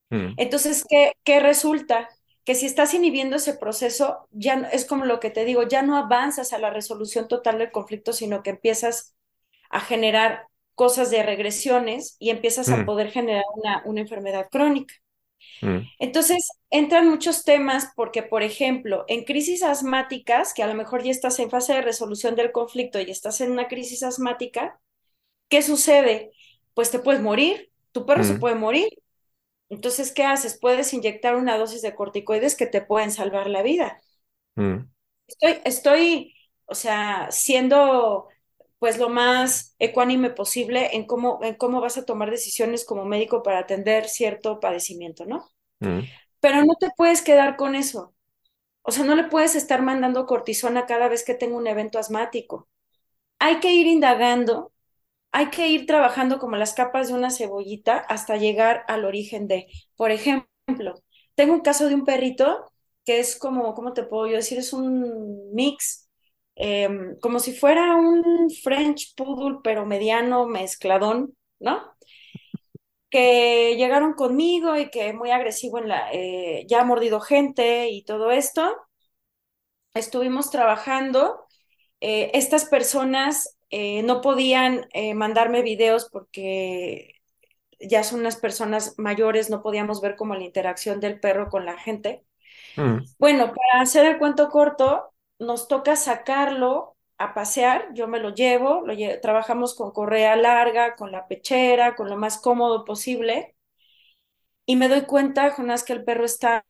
[0.10, 0.34] Mm.
[0.38, 2.10] Entonces, ¿qué, ¿qué resulta?
[2.44, 5.98] Que si estás inhibiendo ese proceso, ya es como lo que te digo, ya no
[5.98, 9.16] avanzas a la resolución total del conflicto, sino que empiezas
[9.70, 12.86] a generar cosas de regresiones y empiezas a mm.
[12.86, 14.94] poder generar una, una enfermedad crónica.
[15.62, 15.80] Mm.
[16.00, 21.12] Entonces, entran muchos temas porque, por ejemplo, en crisis asmáticas, que a lo mejor ya
[21.12, 24.80] estás en fase de resolución del conflicto y estás en una crisis asmática,
[25.50, 26.32] ¿qué sucede?
[26.74, 28.90] Pues te puedes morir, tu perro se puede morir.
[29.70, 30.60] Entonces, ¿qué haces?
[30.60, 34.02] Puedes inyectar una dosis de corticoides que te pueden salvar la vida.
[35.28, 38.28] Estoy, estoy, o sea, siendo
[38.84, 43.42] pues lo más ecuánime posible en cómo, en cómo vas a tomar decisiones como médico
[43.42, 45.50] para atender cierto padecimiento, ¿no?
[46.42, 48.14] Pero no te puedes quedar con eso.
[48.82, 52.68] O sea, no le puedes estar mandando cortisona cada vez que tenga un evento asmático.
[53.40, 54.74] Hay que ir indagando
[55.32, 59.68] hay que ir trabajando como las capas de una cebollita hasta llegar al origen de,
[59.96, 60.48] por ejemplo,
[61.36, 62.74] tengo un caso de un perrito
[63.06, 64.60] que es como, ¿cómo te puedo yo decir?
[64.60, 66.03] Es un mix,
[66.56, 71.82] em, como si fuera un French Poodle, pero mediano, mezcladón, ¿no?
[73.10, 78.04] Que llegaron conmigo y que muy agresivo en la, eh, ya ha mordido gente y
[78.04, 78.76] todo esto.
[79.94, 81.48] Estuvimos trabajando.
[82.02, 87.22] Eh, estas personas eh, no podían eh, mandarme videos porque
[87.80, 91.78] ya son unas personas mayores, no podíamos ver como la interacción del perro con la
[91.78, 92.24] gente.
[92.76, 92.98] Mm.
[93.20, 98.82] Bueno, para hacer el cuento corto, nos toca sacarlo a pasear, yo me lo llevo,
[98.86, 103.56] lo trabajamos con correa larga, con la pechera, con lo más cómodo posible,
[104.66, 106.66] y me doy cuenta, Jonás, que el perro está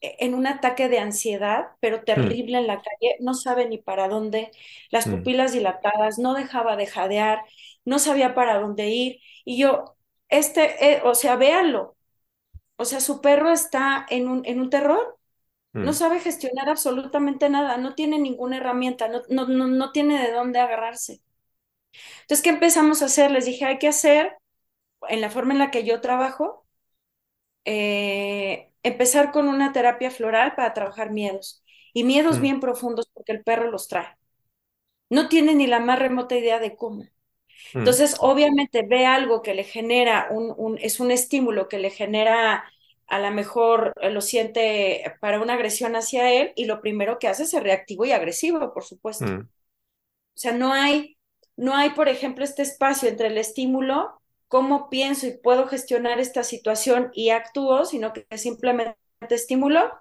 [0.00, 2.04] e-, en un ataque de ansiedad, pero mm.
[2.04, 4.50] terrible en la calle, no sabe ni para dónde,
[4.90, 5.16] las mm.
[5.16, 7.42] pupilas dilatadas, no dejaba de jadear,
[7.84, 9.20] no sabía para dónde ir.
[9.44, 9.96] Y yo,
[10.28, 11.96] este, eh, o sea, véanlo.
[12.76, 15.15] O sea, su perro está en un, en un terror,
[15.76, 15.94] no mm.
[15.94, 20.58] sabe gestionar absolutamente nada, no tiene ninguna herramienta, no, no, no, no tiene de dónde
[20.58, 21.20] agarrarse.
[22.22, 23.30] Entonces, ¿qué empezamos a hacer?
[23.30, 24.36] Les dije, hay que hacer,
[25.08, 26.66] en la forma en la que yo trabajo,
[27.64, 32.42] eh, empezar con una terapia floral para trabajar miedos y miedos mm.
[32.42, 34.16] bien profundos porque el perro los trae.
[35.10, 37.02] No tiene ni la más remota idea de cómo.
[37.74, 37.78] Mm.
[37.78, 42.64] Entonces, obviamente ve algo que le genera un, es un estímulo que le genera
[43.06, 47.28] a lo mejor eh, lo siente para una agresión hacia él y lo primero que
[47.28, 49.26] hace es ser reactivo y agresivo, por supuesto.
[49.26, 49.40] Mm.
[49.40, 51.16] O sea, no hay,
[51.56, 56.44] no hay, por ejemplo, este espacio entre el estímulo cómo pienso y puedo gestionar esta
[56.44, 58.96] situación y actúo, sino que simplemente
[59.28, 59.92] estimulo.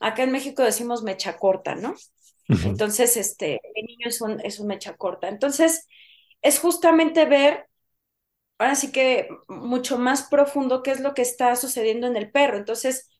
[0.00, 1.94] Acá en México decimos mecha corta, ¿no?
[2.48, 5.28] Entonces, este, el niño es un, es un mecha corta.
[5.28, 5.86] Entonces,
[6.40, 7.68] es justamente ver,
[8.58, 12.58] ahora sí que mucho más profundo qué es lo que está sucediendo en el perro.
[12.58, 13.10] Entonces,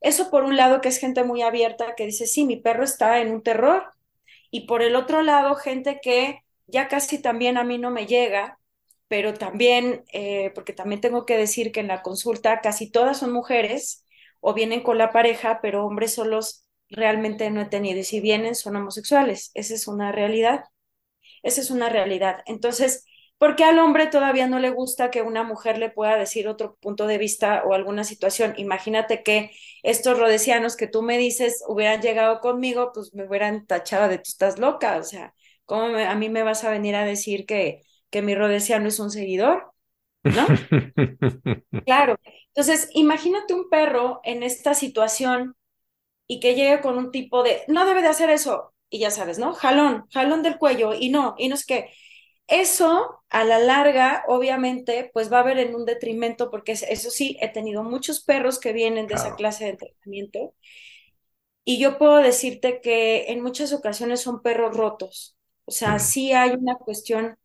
[0.00, 3.20] eso por un lado que es gente muy abierta que dice, sí, mi perro está
[3.20, 3.84] en un terror.
[4.50, 8.58] Y por el otro lado, gente que ya casi también a mí no me llega,
[9.08, 13.32] pero también, eh, porque también tengo que decir que en la consulta casi todas son
[13.32, 14.04] mujeres
[14.40, 17.98] o vienen con la pareja, pero hombres solos realmente no he tenido.
[18.00, 19.50] Y si vienen, son homosexuales.
[19.54, 20.64] Esa es una realidad.
[21.42, 22.42] Esa es una realidad.
[22.46, 23.04] Entonces,
[23.40, 26.76] ¿por qué al hombre todavía no le gusta que una mujer le pueda decir otro
[26.76, 28.52] punto de vista o alguna situación?
[28.58, 29.50] Imagínate que
[29.82, 34.24] estos rodesianos que tú me dices hubieran llegado conmigo, pues me hubieran tachado de tú
[34.26, 34.98] estás loca.
[34.98, 35.32] O sea,
[35.64, 37.80] ¿cómo a mí me vas a venir a decir que,
[38.10, 39.72] que mi rodesiano es un seguidor?
[40.22, 40.46] ¿No?
[41.86, 42.18] claro.
[42.48, 45.56] Entonces, imagínate un perro en esta situación
[46.26, 49.38] y que llegue con un tipo de, no debe de hacer eso, y ya sabes,
[49.38, 49.54] ¿no?
[49.54, 51.90] Jalón, jalón del cuello, y no, y no es que
[52.50, 57.36] eso a la larga, obviamente, pues va a haber en un detrimento, porque eso sí,
[57.40, 60.54] he tenido muchos perros que vienen de esa clase de entrenamiento,
[61.64, 65.36] y yo puedo decirte que en muchas ocasiones son perros rotos,
[65.66, 67.36] o sea, sí hay una cuestión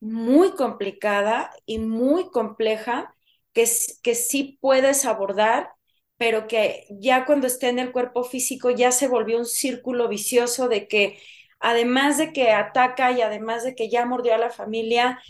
[0.00, 3.14] muy complicada y muy compleja
[3.54, 3.66] que,
[4.02, 5.70] que sí puedes abordar,
[6.18, 10.68] pero que ya cuando esté en el cuerpo físico ya se volvió un círculo vicioso
[10.68, 11.18] de que
[11.60, 15.20] además de que ataca y además de que ya mordió a la familia,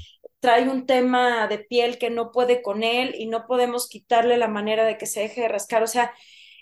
[0.40, 4.48] trae un tema de piel que no puede con él y no podemos quitarle la
[4.48, 5.82] manera de que se deje de rascar.
[5.82, 6.12] O sea,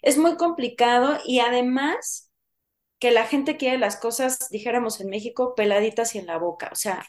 [0.03, 2.31] es muy complicado y además
[2.99, 6.71] que la gente quiere las cosas, dijéramos en México, peladitas y en la boca.
[6.73, 7.07] O sea,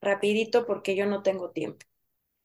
[0.00, 1.86] rapidito porque yo no tengo tiempo.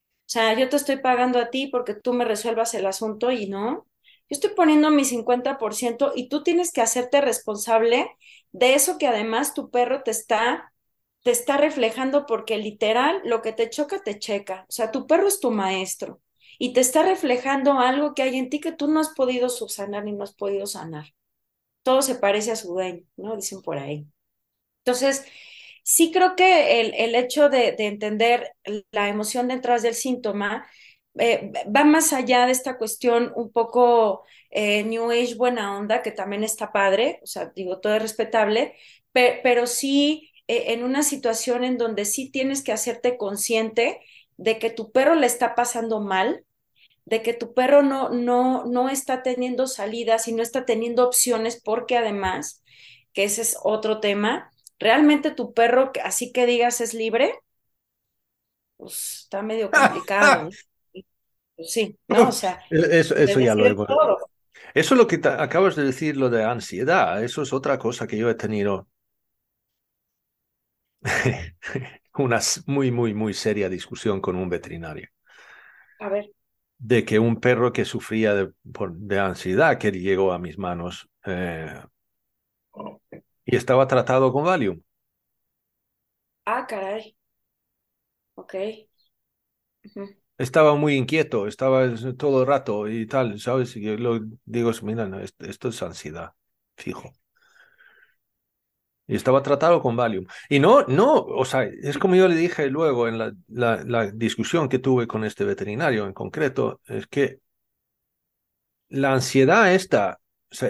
[0.06, 3.48] O sea, yo te estoy pagando a ti porque tú me resuelvas el asunto y
[3.48, 3.88] no.
[4.30, 8.10] Yo estoy poniendo mi 50% y tú tienes que hacerte responsable
[8.52, 10.74] de eso que además tu perro te está
[11.24, 14.66] te está reflejando porque literal lo que te choca te checa.
[14.70, 16.22] O sea, tu perro es tu maestro
[16.60, 20.04] y te está reflejando algo que hay en ti que tú no has podido subsanar
[20.04, 21.08] ni no has podido sanar.
[21.84, 23.36] Todo se parece a su dueño, ¿no?
[23.36, 24.08] Dicen por ahí.
[24.86, 25.26] Entonces,
[25.84, 28.54] sí creo que el, el hecho de, de, entender
[28.92, 30.68] la emoción detrás del síntoma
[31.20, 36.12] eh, va más allá de esta cuestión un poco eh, New Age buena onda, que
[36.12, 38.76] también está padre, o sea, digo, todo es respetable,
[39.12, 44.00] pe pero sí eh, en una situación en donde sí tienes que hacerte consciente
[44.38, 46.46] de que tu perro le está pasando mal,
[47.06, 51.62] de que tu perro no, no, no está teniendo salidas y no está teniendo opciones,
[51.64, 52.64] porque además,
[53.14, 57.34] que ese es otro tema, realmente tu perro, así que digas, es libre,
[58.78, 60.50] pues está medio complicado.
[61.58, 62.30] sí, ¿no?
[62.30, 63.88] O sea, eso, eso ya lo hemos.
[64.74, 68.18] Eso es lo que acabas de decir, lo de ansiedad, eso es otra cosa que
[68.18, 68.88] yo he tenido
[72.18, 75.08] una muy, muy, muy seria discusión con un veterinario.
[76.00, 76.26] A ver.
[76.78, 81.82] De que un perro que sufría de, de ansiedad, que llegó a mis manos, eh,
[83.46, 84.82] y estaba tratado con Valium.
[86.46, 87.16] Ah, caray.
[88.36, 88.54] Ok.
[90.38, 93.76] Estaba muy inquieto, estaba todo el rato y tal, ¿sabes?
[93.78, 96.34] Y yo lo digo, mira, no, esto, es ansiedad,
[96.76, 97.14] fijo.
[99.06, 100.26] Y estaba tratado con Valium.
[100.50, 104.10] Y no, no, o sea, es como yo le dije luego en la, la, la
[104.12, 107.40] discusión que tuve con este veterinario en concreto, es que
[108.90, 110.20] la ansiedad esta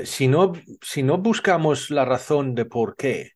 [0.05, 3.31] si, no, si no buscamos la razón de por qué,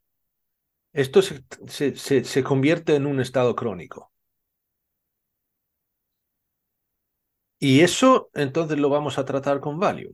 [0.94, 4.07] esto se, se, se, convierte en un estado crónico.
[7.60, 10.14] Y eso entonces lo vamos a tratar con Valium.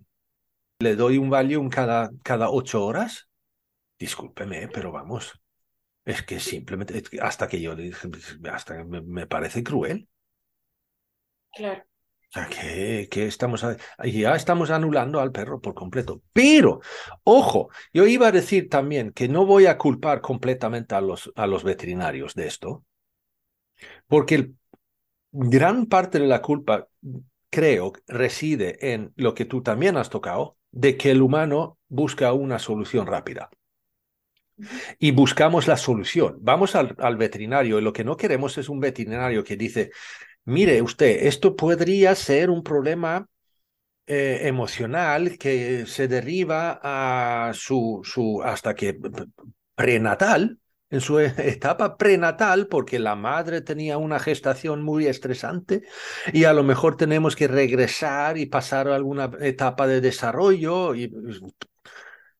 [0.79, 3.29] Le doy un Valium cada, cada ocho horas.
[3.99, 5.39] Discúlpeme, pero vamos.
[6.05, 8.09] Es que simplemente, hasta que yo le dije,
[8.51, 10.07] hasta me, me parece cruel.
[11.53, 11.83] Claro
[12.33, 12.47] sea,
[13.09, 13.65] que, estamos,
[14.03, 16.21] ya estamos anulando al perro por completo.
[16.33, 16.81] Pero,
[17.23, 21.47] ojo, yo iba a decir también que no voy a culpar completamente a los, a
[21.47, 22.85] los veterinarios de esto,
[24.07, 24.51] porque
[25.31, 26.87] gran parte de la culpa,
[27.53, 32.57] creo, reside en lo que tú también has tocado, de que el humano busca una
[32.57, 33.49] solución rápida.
[34.97, 36.37] Y buscamos la solución.
[36.41, 39.91] Vamos al, al veterinario y lo que no queremos es un veterinario que dice,
[40.45, 43.27] mire usted, esto podría ser un problema
[44.07, 48.97] eh, emocional que se deriva a su, su hasta que
[49.75, 50.59] prenatal,
[50.93, 55.83] en su etapa prenatal, porque la madre tenía una gestación muy estresante
[56.31, 61.11] y a lo mejor tenemos que regresar y pasar a alguna etapa de desarrollo y,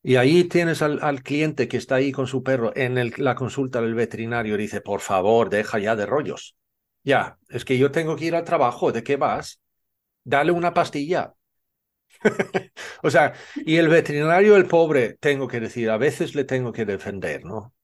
[0.04, 3.34] y ahí tienes al, al, cliente que está ahí con su perro en el, la
[3.34, 6.56] consulta del veterinario y dice, por favor, deja ya de rollos.
[7.02, 9.60] Ya, es que yo tengo que ir al trabajo, ¿de qué vas?
[10.22, 11.34] Dale una pastilla.
[13.02, 16.84] o sea, y el veterinario, el pobre, tengo que decir, a veces le tengo que
[16.84, 17.74] defender, ¿no?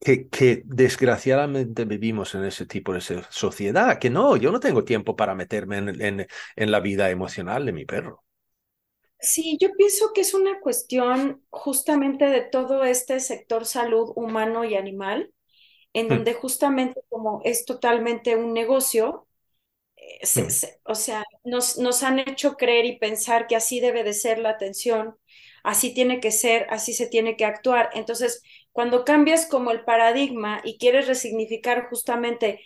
[0.00, 5.16] Que, que desgraciadamente vivimos en ese tipo de sociedad, que no, yo no tengo tiempo
[5.16, 6.26] para meterme en, en,
[6.56, 8.22] en la vida emocional de mi perro.
[9.20, 14.74] Sí, yo pienso que es una cuestión justamente de todo este sector salud humano y
[14.76, 15.32] animal,
[15.94, 19.28] en Mm, donde justamente como es totalmente un negocio,
[19.96, 23.80] eh, se- mm, se- o sea, nos, nos han hecho creer y pensar que así
[23.80, 25.16] debe de ser la atención,
[25.64, 27.90] así tiene que ser, así se tiene que actuar.
[27.94, 28.42] Entonces,
[28.76, 32.60] cuando cambias como el paradigma y quieres resignificar justamente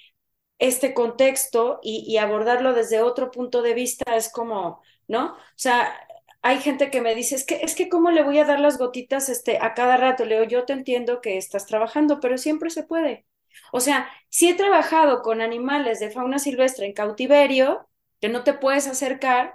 [0.59, 5.35] este contexto y, abordarlo desde otro punto de vista, es como, ¿no?
[5.35, 5.97] O sea,
[6.43, 8.77] hay gente que me dice, es que, es que ¿cómo le voy a dar las
[8.77, 10.25] gotitas este, a cada rato?
[10.25, 13.25] Leo, yo te entiendo que estás trabajando, pero siempre se puede.
[13.73, 17.89] O sea, si he trabajado con animales de fauna silvestre en cautiverio,
[18.21, 19.55] que no te puedes acercar,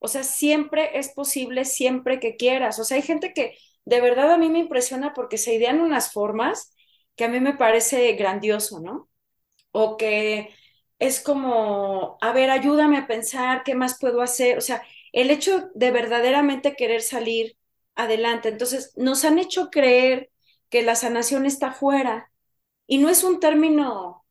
[0.00, 2.80] o sea, siempre es posible, siempre que quieras.
[2.80, 3.56] O sea, hay gente que
[3.86, 6.74] de verdad a mí me impresiona porque se idean unas formas
[7.16, 9.08] que a mí me parece grandioso, ¿no?
[9.72, 10.54] o que
[10.98, 14.82] es como, a ver, ayúdame a pensar qué más puedo hacer, o sea,
[15.12, 17.56] el hecho de verdaderamente querer salir
[17.94, 18.48] adelante.
[18.48, 20.30] Entonces, nos han hecho creer
[20.70, 22.30] que la sanación está fuera
[22.86, 24.24] y no es un término,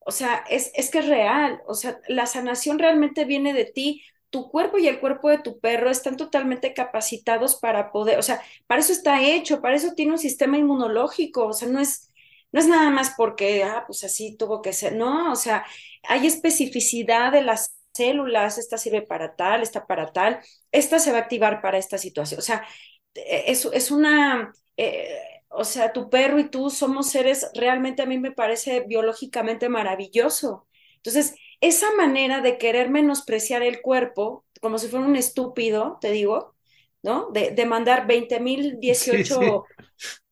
[0.00, 4.02] o sea, es, es que es real, o sea, la sanación realmente viene de ti.
[4.30, 8.42] Tu cuerpo y el cuerpo de tu perro están totalmente capacitados para poder, o sea,
[8.66, 12.12] para eso está hecho, para eso tiene un sistema inmunológico, o sea, no es,
[12.52, 15.64] no es nada más porque, ah, pues así tuvo que ser, no, o sea,
[16.08, 20.40] hay especificidad de las células, esta sirve para tal, esta para tal,
[20.72, 22.66] esta se va a activar para esta situación, o sea,
[23.14, 25.18] es, es una, eh,
[25.48, 30.66] o sea, tu perro y tú somos seres, realmente a mí me parece biológicamente maravilloso.
[30.96, 36.54] Entonces, esa manera de querer menospreciar el cuerpo, como si fuera un estúpido, te digo,
[37.02, 37.30] ¿no?
[37.32, 39.44] De, de mandar 20 mil Sí, sí.
[39.44, 39.70] 18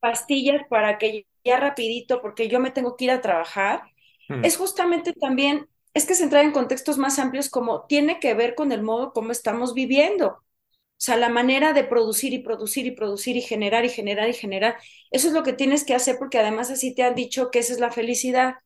[0.01, 3.83] pastillas para que ya rapidito, porque yo me tengo que ir a trabajar,
[4.31, 8.35] Mm, es justamente también, es que se entra en contextos más amplios como tiene que
[8.35, 10.29] ver con el modo como estamos viviendo.
[10.29, 14.35] O sea, la manera de producir y producir y producir y generar y generar y
[14.35, 14.77] generar,
[15.11, 17.73] eso es lo que tienes que hacer porque además así te han dicho que esa
[17.75, 18.57] es la felicidad.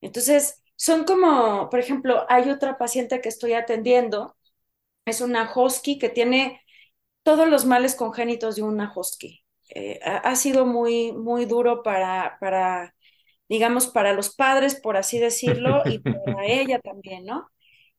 [0.00, 4.36] Entonces, son como, por ejemplo, hay otra paciente que estoy atendiendo,
[5.06, 6.60] es una husky que tiene
[7.22, 9.42] todos los males congénitos de una husky.
[9.70, 12.94] Eh, ha, sido muy, muy duro para, para,
[13.48, 17.50] digamos, para los padres, por así decirlo, y para ella también, ¿no?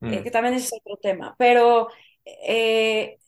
[0.02, 1.34] Eh, mm, que también es otro tema.
[1.40, 1.88] Pero
[2.24, 3.18] eh,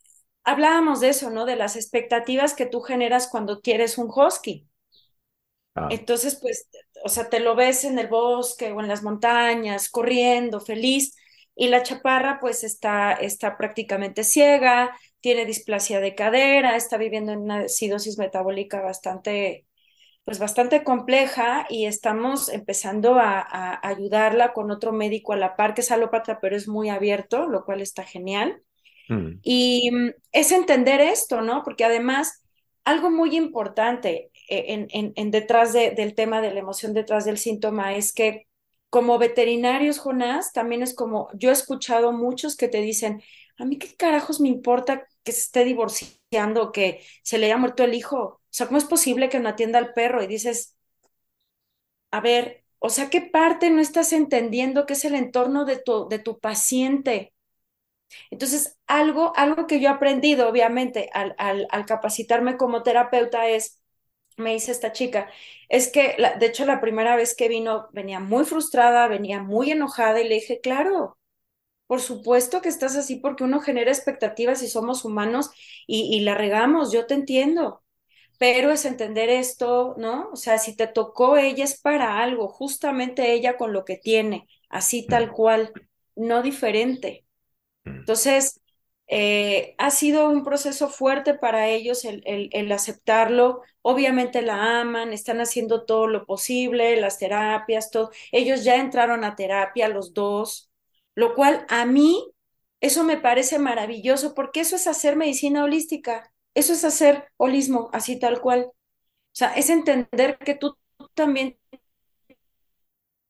[0.45, 1.45] hablábamos de eso, ¿no?
[1.45, 4.69] De las expectativas que tú generas cuando quieres un husky.
[5.75, 6.69] ah, Entonces, pues,
[7.03, 11.15] o sea, te lo ves en el bosque o en las montañas, corriendo, feliz,
[11.55, 17.39] y la chaparra, pues, está, está prácticamente ciega, tiene displasia de cadera, está viviendo en
[17.41, 19.65] una acidosis metabólica bastante,
[20.25, 25.73] pues, bastante compleja, y estamos empezando a, a ayudarla con otro médico a la par,
[25.75, 28.61] que es alópata, pero es muy abierto, lo cual está genial.
[29.09, 31.63] mm, Y mm, es entender esto, ¿no?
[31.63, 32.43] Porque además,
[32.85, 37.95] algo muy importante en, en, detrás de, del tema de la emoción, detrás del síntoma,
[37.95, 38.47] es que
[38.89, 43.21] como veterinarios, Jonás, también es como, yo he escuchado muchos que te dicen,
[43.57, 47.83] a mí qué carajos me importa que se esté divorciando, que se le haya muerto
[47.83, 48.17] el hijo.
[48.19, 50.23] O sea, ¿cómo es posible que no atienda al perro?
[50.23, 50.75] Y dices,
[52.11, 56.07] a ver, o sea, ¿qué parte no estás entendiendo que es el entorno de tu,
[56.09, 57.33] de tu paciente?
[58.31, 63.78] Entonces, algo, algo que yo he aprendido, obviamente, al capacitarme como terapeuta es,
[64.39, 65.29] me dice esta chica,
[65.69, 69.71] es que, la, de hecho, la primera vez que vino, venía muy frustrada, venía muy
[69.71, 71.17] enojada y le dije, claro,
[71.87, 75.51] por supuesto que estás así porque uno genera expectativas y somos humanos
[75.87, 77.83] y, y la regamos, yo te entiendo,
[78.39, 80.29] pero es entender esto, ¿no?
[80.33, 84.47] O sea, si te tocó ella es para algo, justamente ella con lo que tiene,
[84.69, 85.73] así mm, tal cual,
[86.15, 87.25] no diferente.
[87.85, 88.58] mm, Entonces,
[89.09, 93.61] eh, ha sido un proceso fuerte para ellos el, el, el, aceptarlo.
[93.81, 98.11] Obviamente la aman, están haciendo todo lo posible, las terapias, todo.
[98.31, 100.71] Ellos ya entraron a terapia los dos,
[101.15, 102.31] lo cual a mí
[102.81, 108.19] eso me parece maravilloso porque eso es hacer medicina holística, eso es hacer holismo, así
[108.19, 108.67] tal cual.
[108.71, 108.73] O
[109.33, 110.77] sea, es entender que tú
[111.15, 111.57] también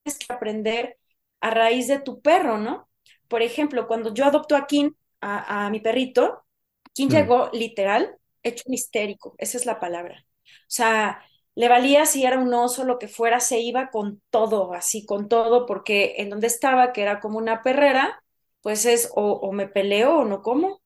[0.03, 0.97] tienes que aprender
[1.41, 2.89] a raíz de tu perro, ¿no?
[3.27, 6.43] Por ejemplo, cuando yo adopto a Kim, a, a mi perrito,
[6.93, 7.11] Kim mm.
[7.11, 10.25] llegó literal hecho un histérico, esa es la palabra.
[10.45, 11.23] O sea,
[11.55, 15.27] le valía si era un oso, lo que fuera, se iba con todo, así, con
[15.29, 18.23] todo, porque en donde estaba, que era como una perrera,
[18.61, 20.81] pues es o, o me peleo o no como.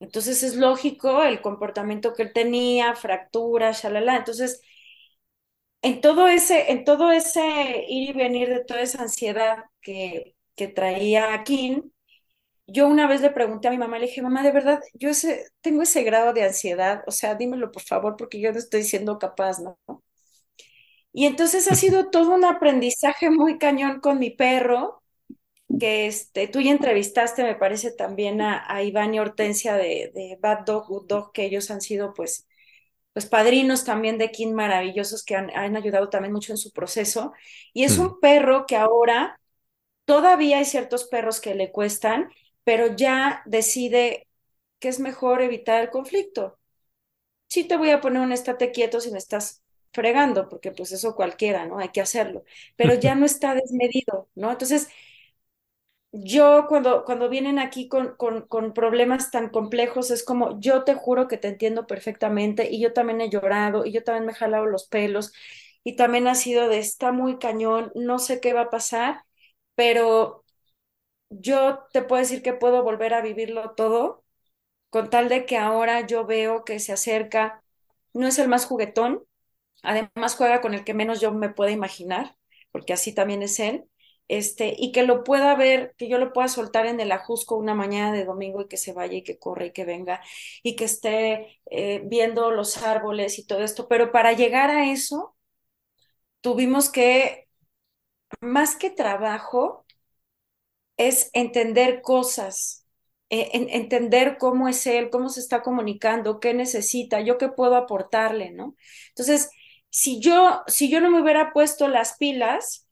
[0.00, 4.16] Entonces es lógico el comportamiento que él tenía, fracturas, shalala.
[4.16, 4.62] Entonces,
[5.82, 10.68] en todo ese, en todo ese ir y venir de toda esa ansiedad que, que
[10.68, 11.90] traía Kim,
[12.72, 15.46] yo una vez le pregunté a mi mamá, le dije, mamá, de verdad, yo ese,
[15.60, 19.18] tengo ese grado de ansiedad, o sea, dímelo por favor, porque yo no estoy siendo
[19.18, 19.78] capaz, ¿no?
[21.12, 25.02] Y entonces ha sido todo un aprendizaje muy cañón con mi perro,
[25.78, 30.64] que este, tú ya entrevistaste, me parece, también a, Iván y Hortensia de, de, Bad
[30.66, 32.48] Dog, Good Dog, que ellos han sido, pues,
[33.12, 37.32] pues padrinos también de King maravillosos que han, han ayudado también mucho en su proceso.
[37.72, 38.02] Y es mm.
[38.02, 39.40] un perro que ahora
[40.04, 42.30] todavía hay ciertos perros que le cuestan,
[42.70, 44.28] pero ya decide
[44.78, 46.56] que es mejor evitar el conflicto.
[47.48, 51.16] Sí te voy a poner un estate quieto si me estás fregando, porque pues eso
[51.16, 51.80] cualquiera, ¿no?
[51.80, 52.44] Hay que hacerlo,
[52.76, 54.52] pero ya no está desmedido, ¿no?
[54.52, 54.88] Entonces,
[56.12, 60.94] yo cuando, cuando vienen aquí con, con, con, problemas tan complejos, es como, yo te
[60.94, 64.34] juro que te entiendo perfectamente y yo también he llorado y yo también me he
[64.36, 65.32] jalado los pelos
[65.84, 69.24] y también ha sido de, está muy cañón, no sé qué va a pasar,
[69.74, 70.44] pero
[71.30, 74.24] yo te puedo decir que puedo volver a vivirlo todo
[74.90, 77.62] con tal de que ahora yo veo que se acerca,
[78.14, 79.24] no es el más juguetón,
[79.82, 82.36] además juega con el que menos yo me pueda imaginar,
[82.72, 83.84] porque así también es él,
[84.28, 87.74] este, y que lo pueda ver, que yo lo pueda soltar en el ajusco una
[87.74, 90.22] mañana de domingo y que se vaya y que corra y que venga
[90.62, 93.88] y que esté eh, viendo los árboles y todo esto.
[93.88, 95.36] Pero para llegar a eso,
[96.40, 97.48] tuvimos que,
[98.40, 99.79] más que trabajo,
[101.08, 102.86] es entender cosas,
[103.30, 108.50] eh, entender cómo es él, cómo se está comunicando, qué necesita, yo qué puedo aportarle,
[108.50, 108.76] ¿no?
[109.08, 109.50] Entonces,
[109.88, 112.86] si yo, si yo no me hubiera puesto las pilas,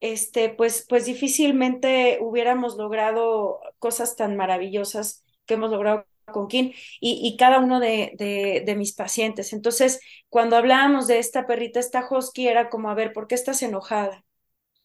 [0.00, 7.36] este, pues, pues difícilmente hubiéramos logrado cosas tan maravillosas que hemos logrado con Kim y,
[7.36, 9.52] cada uno de, de, mis pacientes.
[9.52, 13.62] Entonces, cuando hablábamos de esta perrita, esta husky, era como, a ver, ¿por qué estás
[13.62, 14.24] enojada?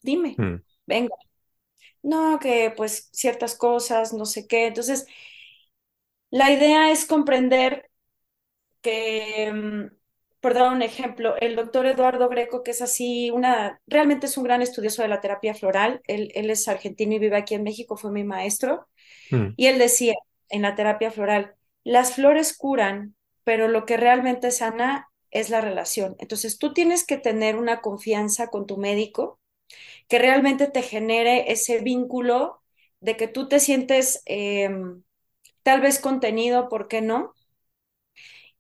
[0.02, 0.64] Dime, mm.
[0.88, 1.16] venga.
[2.06, 4.68] No, que pues ciertas cosas, no sé qué.
[4.68, 5.08] Entonces,
[6.30, 7.90] la idea es comprender
[8.82, 9.96] que mm,
[10.40, 14.44] por dar un ejemplo, el doctor Eduardo Greco, que es así, una, realmente es un
[14.44, 17.98] gran estudioso de la terapia floral, él, él es argentino y vive aquí en México,
[17.98, 18.88] fue mi maestro,
[19.32, 19.54] mm.
[19.58, 20.14] y él decía
[20.50, 26.16] en la terapia floral, las flores curan, pero lo que realmente sana es la relación.
[26.20, 29.40] Entonces tú tienes que tener una confianza con tu médico
[30.08, 32.62] que realmente te genere ese vínculo
[33.00, 35.04] de que tú te sientes em,
[35.64, 37.34] tal vez contenido, ¿por qué no?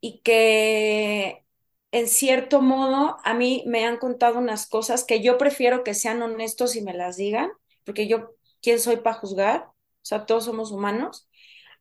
[0.01, 1.43] Y que
[1.91, 6.22] en cierto modo, a mí me han contado unas cosas que yo prefiero que sean
[6.22, 7.49] honestos y me las digan,
[7.86, 8.32] porque yo,
[8.62, 9.64] ¿quién soy para juzgar?
[9.68, 9.72] O
[10.06, 11.30] sea, todos somos humanos,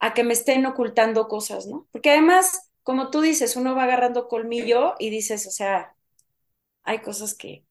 [0.01, 1.89] a que me estén ocultando cosas, ¿no?
[1.93, 5.97] Porque además, como tú dices, uno va agarrando colmillo y dices, o sea,
[6.85, 7.64] hay cosas que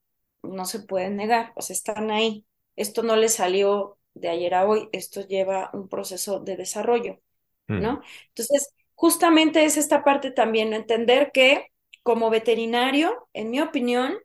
[0.43, 2.45] no se pueden negar, o sea, están ahí.
[2.75, 7.19] Esto no le salió de ayer a hoy, esto lleva un proceso de desarrollo,
[7.67, 7.93] ¿no?
[7.93, 8.01] Mm.
[8.29, 11.67] Entonces, justamente es esta parte también, entender que
[12.03, 14.17] como veterinario, en mi opinión,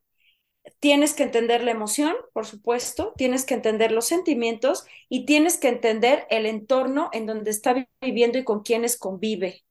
[0.80, 5.68] tienes que entender la emoción, por supuesto, tienes que entender los sentimientos y tienes que
[5.68, 9.64] entender el entorno en donde está viviendo y con quienes convive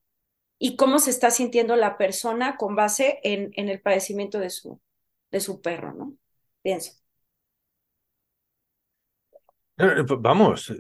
[0.60, 4.82] y cómo se está sintiendo la persona con base en, en el padecimiento de su,
[5.32, 6.18] de su perro, ¿no?
[9.80, 10.74] Eh, pues vamos,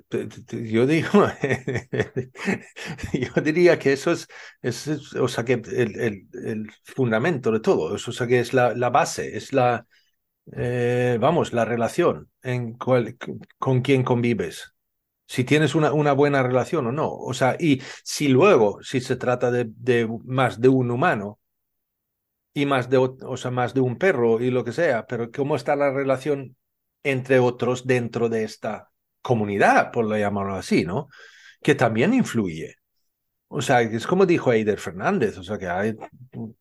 [0.49, 1.09] yo digo,
[3.13, 4.27] yo diría que eso es,
[4.63, 8.89] es, o sea, que el, el, fundamento de todo, o sea, que es la, la
[8.89, 9.85] base, es la,
[10.53, 13.17] eh, vamos, la relación en cual,
[13.59, 14.73] con quien convives.
[15.27, 17.09] Si tienes una, una buena relación o no.
[17.11, 21.39] O sea, y si luego, si se trata de, de más de un humano
[22.57, 25.55] y más de, o sea, más de un perro y lo que sea, pero cómo
[25.55, 26.55] está la relación
[27.03, 28.89] entre otros dentro de esta
[29.21, 31.07] comunidad, por llamarlo así, ¿no?
[31.61, 32.77] Que también influye.
[33.47, 35.83] O sea, es como dijo Eider Fernández, o sea, que ha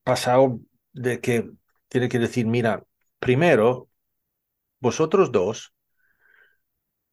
[0.05, 0.61] pasado
[0.93, 1.49] de que
[1.89, 2.85] tiene que decir, mira,
[3.19, 3.89] primero,
[4.81, 5.73] vosotros dos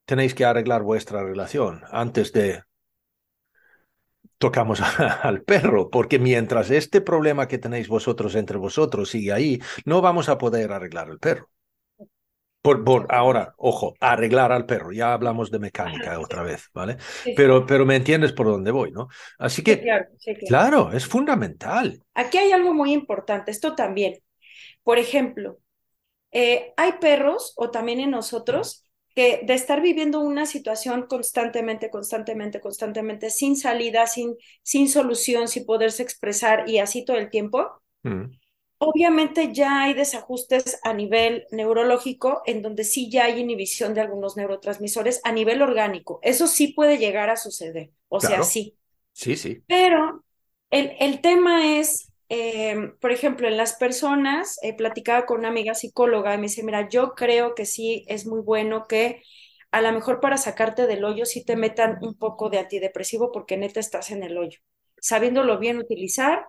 [0.03, 2.63] tenéis que arreglar vuestra relación antes de
[4.43, 4.81] tocamos
[5.23, 10.27] al perro, porque mientras este problema que tenéis vosotros entre vosotros sigue ahí, no vamos
[10.27, 11.49] a poder arreglar el perro.
[12.61, 14.91] Por, ahora, ojo, arreglar al perro.
[14.91, 16.97] Ya hablamos de mecánica otra vez, ¿vale?
[17.37, 19.07] Pero, pero me entiendes por dónde voy, ¿no?
[19.39, 19.81] Así que,
[20.45, 22.01] claro, es fundamental.
[22.13, 24.15] Aquí hay algo muy importante, esto también.
[24.83, 25.59] Por ejemplo,
[26.31, 28.85] eh, hay perros, o también en nosotros,
[29.15, 35.65] que de estar viviendo una situación constantemente, constantemente, constantemente, sin salida, sin, sin solución, sin
[35.65, 38.43] poderse expresar y así todo el tiempo, mm
[38.77, 44.35] obviamente ya hay desajustes a nivel neurológico en donde sí ya hay inhibición de algunos
[44.37, 46.19] neurotransmisores a nivel orgánico.
[46.21, 48.77] Eso sí puede llegar a suceder, o sea, sí.
[49.13, 49.63] Sí, sí.
[49.67, 50.23] Pero
[50.71, 55.75] el, el tema es, eh, por ejemplo, en las personas, he platicado con una amiga
[55.75, 59.21] psicóloga y me dice, mira, yo creo que sí es muy bueno que
[59.71, 63.57] a lo mejor para sacarte del hoyo sí te metan un poco de antidepresivo porque
[63.57, 64.59] neta estás en el hoyo,
[64.99, 66.45] sabiéndolo bien utilizar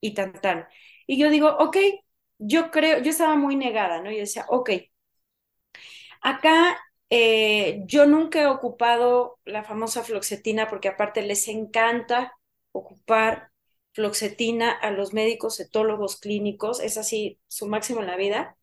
[0.00, 0.66] y tan tan.
[1.06, 1.76] Y yo digo, ok,
[2.38, 4.10] yo creo, yo estaba muy negada, ¿no?
[4.12, 4.70] Yo decía, ok,
[6.22, 6.76] acá
[7.10, 12.34] eh, yo nunca he ocupado la famosa floxetina porque aparte les encanta
[12.72, 13.47] ocupar
[13.98, 18.56] floxetina a los médicos etólogos clínicos, es así su máximo en la vida.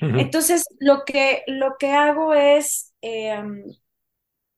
[0.00, 3.64] Entonces, lo que, lo que hago es em,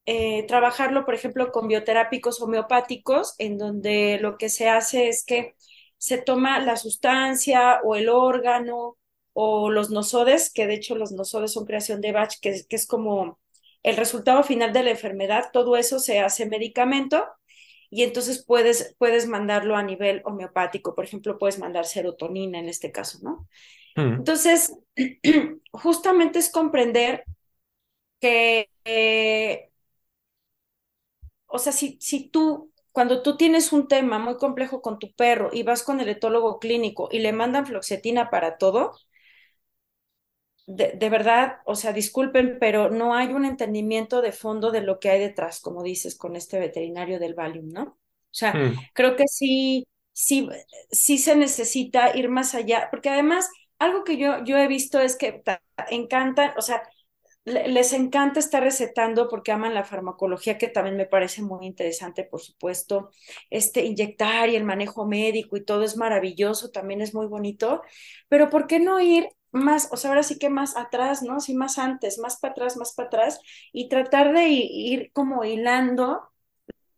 [0.05, 5.55] eh, trabajarlo, por ejemplo, con bioterápicos homeopáticos, en donde lo que se hace es que
[5.97, 8.97] se toma la sustancia o el órgano
[9.33, 12.89] o los nosodes, que de hecho los nosodes son creación de Bach, que, que es
[12.89, 13.39] como
[13.85, 17.25] el resultado final de la enfermedad, todo eso se hace medicamento
[17.91, 22.93] y entonces puedes, puedes mandarlo a nivel homeopático, por ejemplo, puedes mandar serotonina en este
[22.93, 23.49] caso, ¿no?
[23.97, 24.15] Mm.
[24.19, 24.73] Entonces,
[25.73, 27.25] justamente es comprender
[28.21, 29.71] que, eh,
[31.47, 35.51] o sea, si, si tú, cuando tú tienes un tema muy complejo con tu perro
[35.53, 38.93] y vas con el etólogo clínico y le mandan floxetina para todo,
[40.67, 45.11] de, verdad, o sea, disculpen, pero no hay un entendimiento de fondo de lo que
[45.11, 47.83] hay detrás, como dices, con este veterinario del Valium, ¿no?
[47.83, 48.77] O sea, mm.
[48.93, 50.49] creo que sí, sí,
[50.91, 53.49] sí se necesita ir más allá, porque además,
[53.79, 55.43] algo que yo, yo he visto es que
[55.91, 56.83] encantan, o sea,
[57.45, 62.41] les encanta estar recetando porque aman la farmacología, que también me parece muy interesante, por
[62.41, 63.11] supuesto.
[63.51, 67.83] Este inyectar y el manejo médico y todo es maravilloso, también es muy bonito,
[68.29, 71.41] pero ¿por qué no ir más, o sea, ahora sí que más atrás, ¿no?
[71.41, 73.41] Sí, más antes, más para atrás, más para atrás,
[73.73, 76.23] y tratar de ir como hilando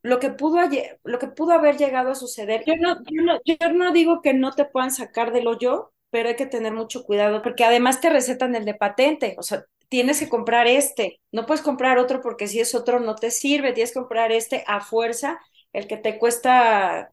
[0.03, 0.59] lo que pudo,
[1.05, 2.65] lo que pudo haber llegado a suceder.
[2.67, 6.29] Yo no, yo no, yo no digo que no te puedan sacar del hoyo, pero
[6.29, 10.21] hay que tener mucho cuidado, porque además te recetan el de patente, o sea, tienes
[10.21, 13.93] que comprar este, no puedes comprar otro porque si es otro no te sirve, tienes
[13.93, 15.41] que comprar este a fuerza,
[15.73, 17.13] el que te cuesta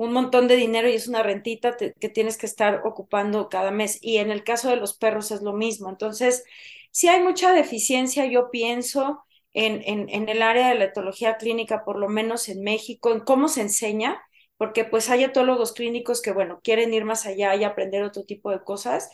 [0.00, 3.98] un montón de dinero y es una rentita que tienes que estar ocupando cada mes.
[4.00, 5.90] Y en el caso de los perros es lo mismo.
[5.90, 6.42] Entonces,
[6.90, 9.22] si hay mucha deficiencia, yo pienso,
[9.52, 13.48] en, en, el área de la etología clínica, por lo menos en México, en cómo
[13.48, 14.22] se enseña,
[14.56, 18.50] porque pues hay etólogos clínicos que, bueno, quieren ir más allá y aprender otro tipo
[18.50, 19.10] de cosas,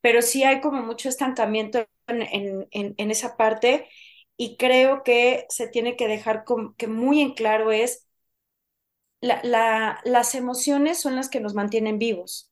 [0.00, 3.88] pero sí hay como mucho estancamiento en, en, en esa parte
[4.38, 6.44] y creo que se tiene que dejar
[6.78, 8.06] que muy en claro es
[9.20, 12.50] la, las emociones son las que nos mantienen vivos.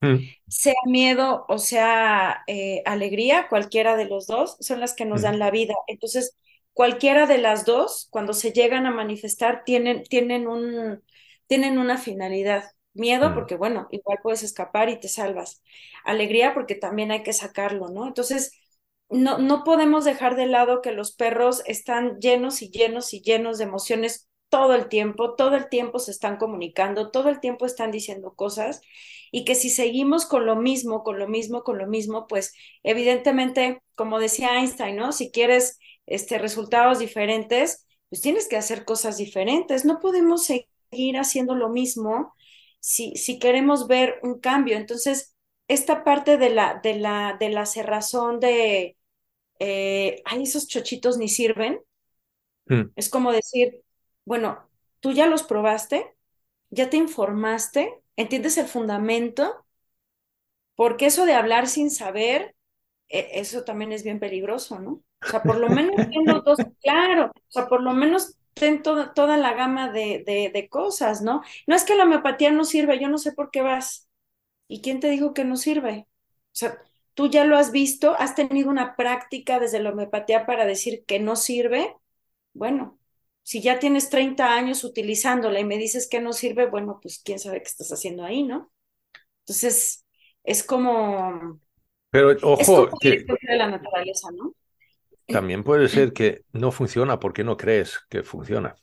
[0.00, 0.16] Mm.
[0.48, 5.24] Sea miedo o sea eh, alegría, cualquiera de los dos, son las que nos mm.
[5.24, 5.74] dan la vida.
[5.86, 6.36] Entonces,
[6.72, 11.02] cualquiera de las dos, cuando se llegan a manifestar, tienen, tienen, un,
[11.46, 12.64] tienen una finalidad.
[12.92, 13.34] Miedo, mm.
[13.34, 15.62] porque bueno, igual puedes escapar y te salvas.
[16.04, 18.06] Alegría, porque también hay que sacarlo, ¿no?
[18.08, 18.52] Entonces,
[19.10, 23.58] no, no podemos dejar de lado que los perros están llenos y llenos y llenos
[23.58, 27.90] de emociones todo el tiempo, todo el tiempo se están comunicando, todo el tiempo están
[27.90, 28.82] diciendo cosas
[29.32, 33.80] y que si seguimos con lo mismo, con lo mismo, con lo mismo, pues evidentemente,
[33.94, 35.12] como decía Einstein, ¿no?
[35.12, 41.54] Si quieres este, resultados diferentes, pues tienes que hacer cosas diferentes, no podemos seguir haciendo
[41.54, 42.34] lo mismo
[42.80, 44.76] si, si queremos ver un cambio.
[44.76, 45.36] Entonces,
[45.68, 48.96] esta parte de la, de la, de la cerrazón de,
[49.60, 51.80] eh, ay, esos chochitos ni sirven,
[52.66, 52.90] mm.
[52.96, 53.82] es como decir,
[54.24, 54.68] bueno,
[55.00, 56.14] tú ya los probaste,
[56.70, 59.66] ya te informaste, entiendes el fundamento,
[60.76, 62.54] porque eso de hablar sin saber,
[63.08, 65.02] e, eso también es bien peligroso, ¿no?
[65.22, 69.14] O sea, por lo menos tengo dos, claro, o sea, por lo menos ten toda,
[69.14, 71.42] toda la gama de, de, de, cosas, ¿no?
[71.66, 74.08] No es que la homeopatía no sirve, yo no sé por qué vas.
[74.68, 76.06] ¿Y quién te dijo que no sirve?
[76.08, 76.78] O sea,
[77.14, 81.20] tú ya lo has visto, has tenido una práctica desde la homeopatía para decir que
[81.20, 81.96] no sirve.
[82.54, 82.99] Bueno,
[83.50, 87.40] si ya tienes 30 años utilizándola y me dices que no sirve, bueno, pues quién
[87.40, 88.70] sabe qué estás haciendo ahí, ¿no?
[89.40, 90.06] Entonces,
[90.44, 91.58] es como...
[92.10, 93.24] Pero ojo, que...
[93.24, 94.54] De la naturaleza, ¿no?
[95.26, 98.76] También puede ser que no funciona porque no crees que funciona.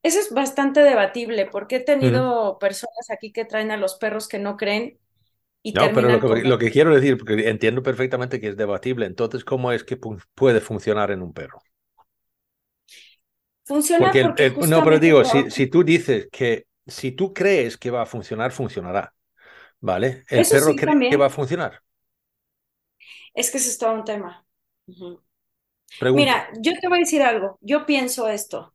[0.00, 4.38] Eso es bastante debatible, porque he tenido personas aquí que traen a los perros que
[4.38, 5.00] no creen
[5.60, 9.06] y no, pero lo que, lo que, quiero decir, porque entiendo perfectamente que es debatible,
[9.06, 9.98] entonces, ¿cómo es que
[10.36, 11.60] puede funcionar en un perro?
[13.66, 18.02] Funciona porque, no, pero digo, si, si tú dices que si tú crees que va
[18.02, 19.12] a funcionar, funcionará.
[19.80, 20.24] ¿vale?
[20.28, 21.82] ¿El perro cree que va a funcionar?
[23.34, 24.44] Es que ese es todo un tema.
[26.00, 27.58] Mira, yo te voy a decir algo.
[27.60, 28.74] Yo pienso esto.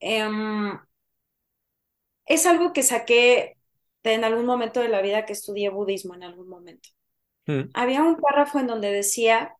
[0.00, 0.78] Em,
[2.26, 3.56] es algo que saqué
[4.02, 6.88] en algún momento de la vida que estudié budismo en algún momento.
[7.46, 7.70] Mm.
[7.74, 9.56] Había un párrafo en donde decía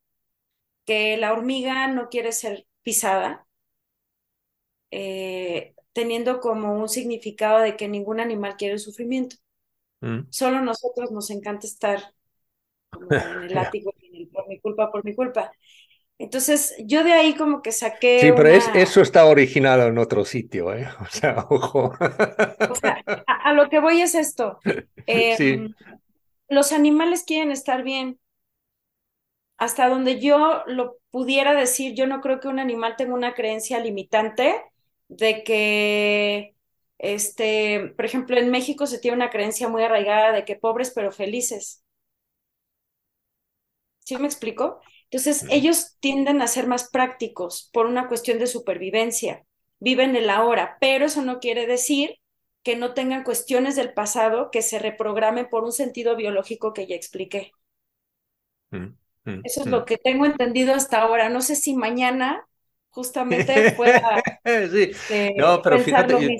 [0.84, 3.46] que la hormiga no quiere ser pisada,
[4.92, 9.36] eh, teniendo como un significado de que ningún animal quiere sufrimiento.
[10.02, 10.26] Mm.
[10.28, 12.12] Solo nosotros nos encanta estar
[13.10, 13.94] en el látigo,
[14.32, 15.50] por mi culpa, por mi culpa.
[16.18, 18.20] Entonces, yo de ahí como que saqué.
[18.20, 20.86] Sí, pero eso está originado en otro sitio, ¿eh?
[21.00, 21.94] O sea, ojo.
[22.70, 24.60] O sea, a, lo que voy es esto.
[25.06, 25.74] Em,
[26.48, 28.20] los animales quieren estar bien.
[29.56, 33.80] Hasta donde yo lo pudiera decir, yo no creo que un animal tenga una creencia
[33.80, 34.60] limitante
[35.16, 36.56] de que,
[36.98, 41.12] este, por ejemplo, en México se tiene una creencia muy arraigada de que pobres pero
[41.12, 41.84] felices.
[44.00, 44.80] ¿Sí me explico?
[45.04, 49.44] Entonces, ellos tienden a ser más prácticos por una cuestión de supervivencia.
[49.78, 52.16] Viven el ahora, pero eso no quiere decir
[52.62, 56.94] que no tengan cuestiones del pasado que se reprogramen por un sentido biológico que ya
[56.94, 57.52] expliqué.
[58.70, 59.70] Mm, mm, eso es mm.
[59.70, 61.28] lo que tengo entendido hasta ahora.
[61.28, 62.48] No sé si mañana
[62.92, 64.90] justamente pueda sí.
[64.92, 66.38] Este, no, pero fíjate,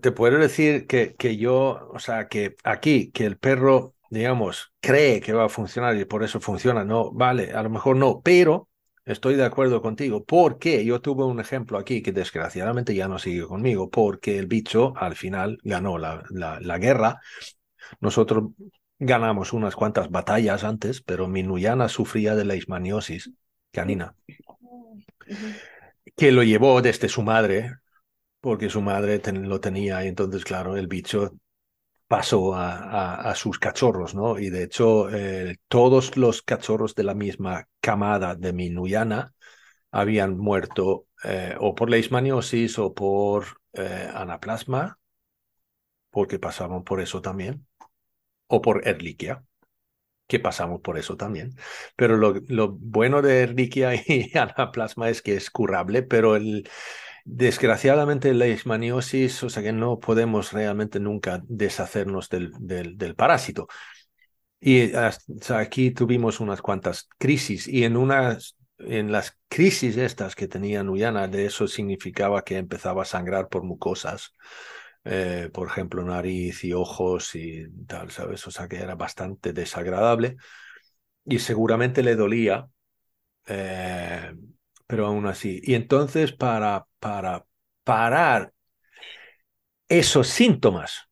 [0.00, 5.20] te puedo decir que, que yo, o sea, que aquí, que el perro digamos, cree
[5.20, 6.84] que va a funcionar y por eso funciona.
[6.84, 8.68] No, vale, a lo mejor no, pero
[9.04, 10.24] estoy de acuerdo contigo.
[10.24, 14.94] Porque yo tuve un ejemplo aquí que desgraciadamente ya no sigue conmigo, porque el bicho
[14.96, 17.20] al final ganó la, la, guerra.
[18.00, 18.50] Nosotros
[18.98, 23.32] ganamos unas cuantas batallas antes, pero mi Nuyana sufría de la ismaniosis
[23.72, 24.14] canina,
[26.16, 27.76] que lo llevó desde su madre,
[28.40, 31.32] porque su madre lo tenía y entonces, claro, el bicho
[32.06, 34.38] pasó a, sus cachorros, ¿no?
[34.38, 39.34] Y de hecho, eh, todos los cachorros de la misma camada de mi Nuyana
[39.90, 44.98] habían muerto eh, o por leishmaniosis o por eh, anaplasma,
[46.10, 47.66] porque pasaban por eso también,
[48.46, 49.42] o por Ehrlichia,
[50.26, 51.54] que pasamos por eso también.
[51.96, 56.68] Pero lo, lo bueno de Ehrlichia y anaplasma es que es curable, pero el,
[57.26, 63.66] Desgraciadamente la ismaniosis, o sea que no podemos realmente nunca deshacernos del, del, parásito.
[64.60, 64.92] Y
[65.54, 71.28] aquí tuvimos unas cuantas crisis y en unas en las crisis estas que tenía Nuyana,
[71.28, 74.34] de eso significaba que empezaba a sangrar por mucosas,
[75.04, 78.46] eh, por ejemplo, nariz y ojos y tal, ¿sabes?
[78.46, 80.36] O sea que era bastante desagradable
[81.24, 82.68] y seguramente le dolía,
[83.46, 84.34] eh,
[84.86, 85.60] pero aún así.
[85.64, 87.46] Y entonces para para
[87.84, 88.52] parar
[89.88, 91.08] esos síntomas.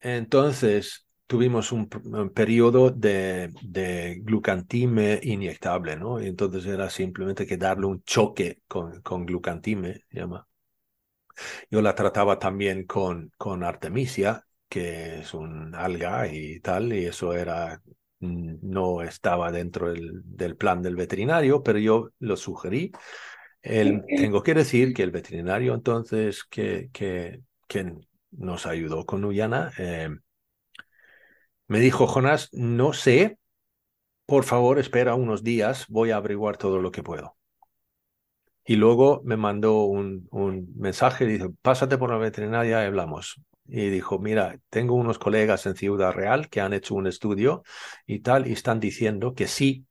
[0.00, 1.88] Entonces tuvimos un,
[2.34, 6.20] periodo de, de, glucantime inyectable, ¿no?
[6.22, 10.46] Y entonces era simplemente que darle un choque con, con glucantime, llama.
[11.70, 17.32] Yo la trataba también con, con artemisia, que es un alga y tal, y eso
[17.32, 17.80] era
[18.18, 22.90] no estaba dentro del, del plan del veterinario, pero yo lo sugerí
[24.16, 27.40] tengo que decir que el veterinario entonces que, que,
[28.30, 30.10] nos ayudó con Uyana eh,
[31.68, 33.38] me dijo, Jonás, no sé,
[34.26, 37.36] por favor espera unos días, voy a averiguar todo lo que puedo.
[38.66, 43.40] Y luego me mandó un, un mensaje, dice, pásate por la veterinaria y hablamos.
[43.68, 47.62] Y dijo, mira, tengo unos colegas en Ciudad Real que han hecho un estudio
[48.06, 49.86] y tal, y están diciendo que sí,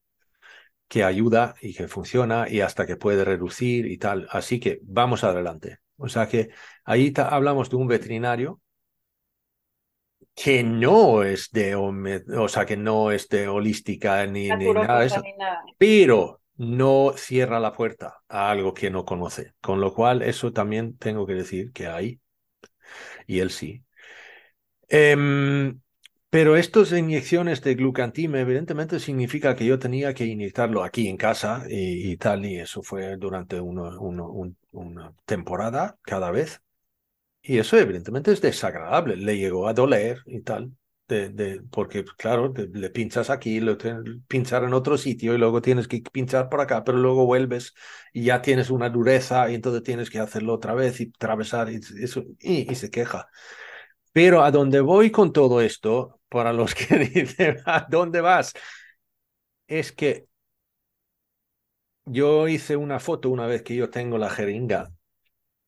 [0.88, 4.28] que ayuda y que funciona y hasta que puede reducir y tal.
[4.30, 5.80] Así que vamos adelante.
[5.97, 6.49] O sea que
[6.84, 8.61] ahí hablamos de un veterinario
[10.36, 15.23] que no es de, o sea, que no es de holística ni, nada de eso,
[15.78, 19.53] pero no cierra la puerta a algo que no conoce.
[19.62, 22.20] Con lo cual, eso también tengo que decir que hay,
[23.28, 23.84] y él sí.
[24.88, 25.80] Em,
[26.30, 31.64] pero estas inyecciones de glucantime evidentemente significa que yo tenía que inyectarlo aquí en casa
[31.70, 36.62] y, tal, y eso fue durante una temporada cada vez.
[37.41, 40.72] Y eso evidentemente es desagradable, le llegó a doler y tal,
[41.08, 43.78] de, porque claro, le pinchas aquí, lo
[44.28, 47.74] pinchar en otro sitio y luego tienes que pinchar por acá, pero luego vuelves
[48.14, 51.80] y ya tienes una dureza y entonces tienes que hacerlo otra vez y atravesar y,
[52.01, 53.28] eso, y se queja.
[54.14, 58.53] Pero a dónde voy con todo esto, para los que dicen, ¿a dónde vas?
[59.68, 60.28] Es que
[62.06, 64.91] yo hice una foto una vez que yo tengo la jeringa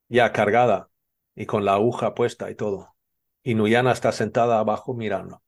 [0.09, 0.91] ya cargada
[1.35, 2.96] y con la aguja puesta y todo.
[3.47, 5.41] Y Nuyana está sentada abajo mirando.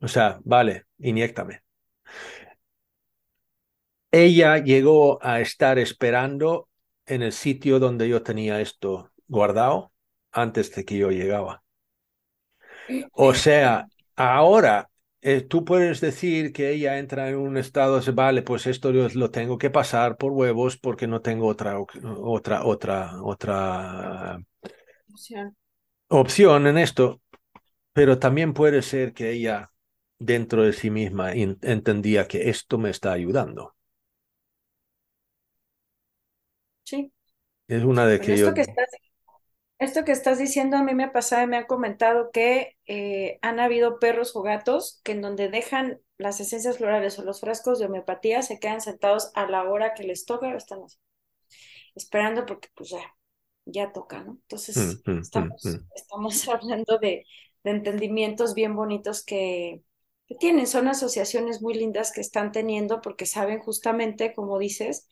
[0.00, 1.60] O sea, vale, inyectame.
[4.10, 6.70] Ella llegó a estar esperando
[7.04, 9.92] en el sitio donde yo tenía esto guardado
[10.32, 11.62] antes de que yo llegaba.
[13.12, 13.86] O sea,
[14.16, 14.88] ahora
[15.20, 19.58] eh, tú puedes decir que ella entra en un estado vale, pues esto lo, tengo
[19.58, 24.40] que pasar por huevos porque no tengo otra, otra, otra, otra.
[26.08, 27.20] Opción en esto.
[27.92, 29.72] Pero también puede ser que ella
[30.18, 33.74] dentro de sí misma entendía que esto me está ayudando.
[36.84, 37.12] Sí.
[37.66, 38.52] Es una de que yo...
[39.78, 43.38] Esto que estás diciendo a mí me ha pasado y me han comentado que eh,
[43.42, 47.78] han habido perros o gatos que en donde dejan las esencias florales o los frascos
[47.78, 50.80] de homeopatía se quedan sentados a la hora que les toca, están
[51.94, 53.14] esperando porque pues ya,
[53.70, 54.38] ya toca, ¿no?
[54.42, 57.24] Entonces mm, mm, mm, estamos, estamos hablando de,
[57.64, 59.82] de, entendimientos bien bonitos que,
[60.26, 65.08] que tienen, son asociaciones muy lindas que están teniendo porque saben justamente, como dices,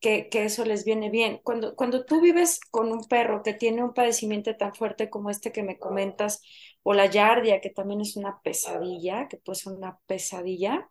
[0.00, 1.40] que, eso les viene bien.
[1.42, 5.52] Cuando, cuando tú vives con un perro que tiene un padecimiento tan fuerte como este
[5.52, 6.42] que me comentas,
[6.82, 10.90] o la yardia, que también es una pesadilla, que puede ser una pesadilla,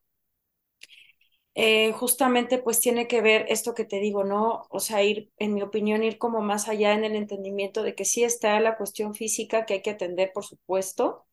[1.55, 4.63] eh, justamente pues tiene que ver esto que te digo, ¿no?
[4.69, 8.05] O sea, ir, en mi opinión, ir como más allá en el entendimiento de que
[8.05, 11.25] sí está la cuestión física que hay que atender, por supuesto,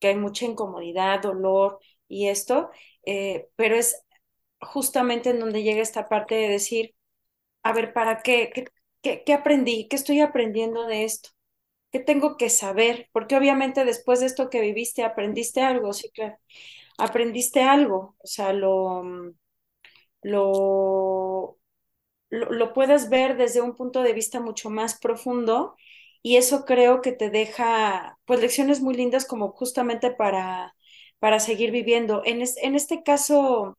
[0.00, 2.70] que hay mucha incomodidad, dolor y esto,
[3.06, 4.04] eh, pero es
[4.60, 6.94] justamente en donde llega esta parte de decir,
[7.62, 8.50] a ver, ¿para qué?
[9.02, 9.32] ¿Qué, qué?
[9.32, 9.88] aprendí?
[9.88, 11.30] ¿Qué estoy aprendiendo de esto?
[11.92, 13.08] ¿Qué tengo que saber?
[13.12, 16.38] Porque obviamente después de esto que viviste, aprendiste algo, sí, claro.
[16.98, 19.02] Aprendiste algo, o sea, lo,
[20.28, 21.58] lo,
[22.30, 25.76] lo, lo puedes ver desde un punto de vista mucho más profundo
[26.22, 30.74] y eso creo que te deja pues lecciones muy lindas como justamente para,
[31.18, 32.22] para seguir viviendo.
[32.24, 33.78] En, en este caso,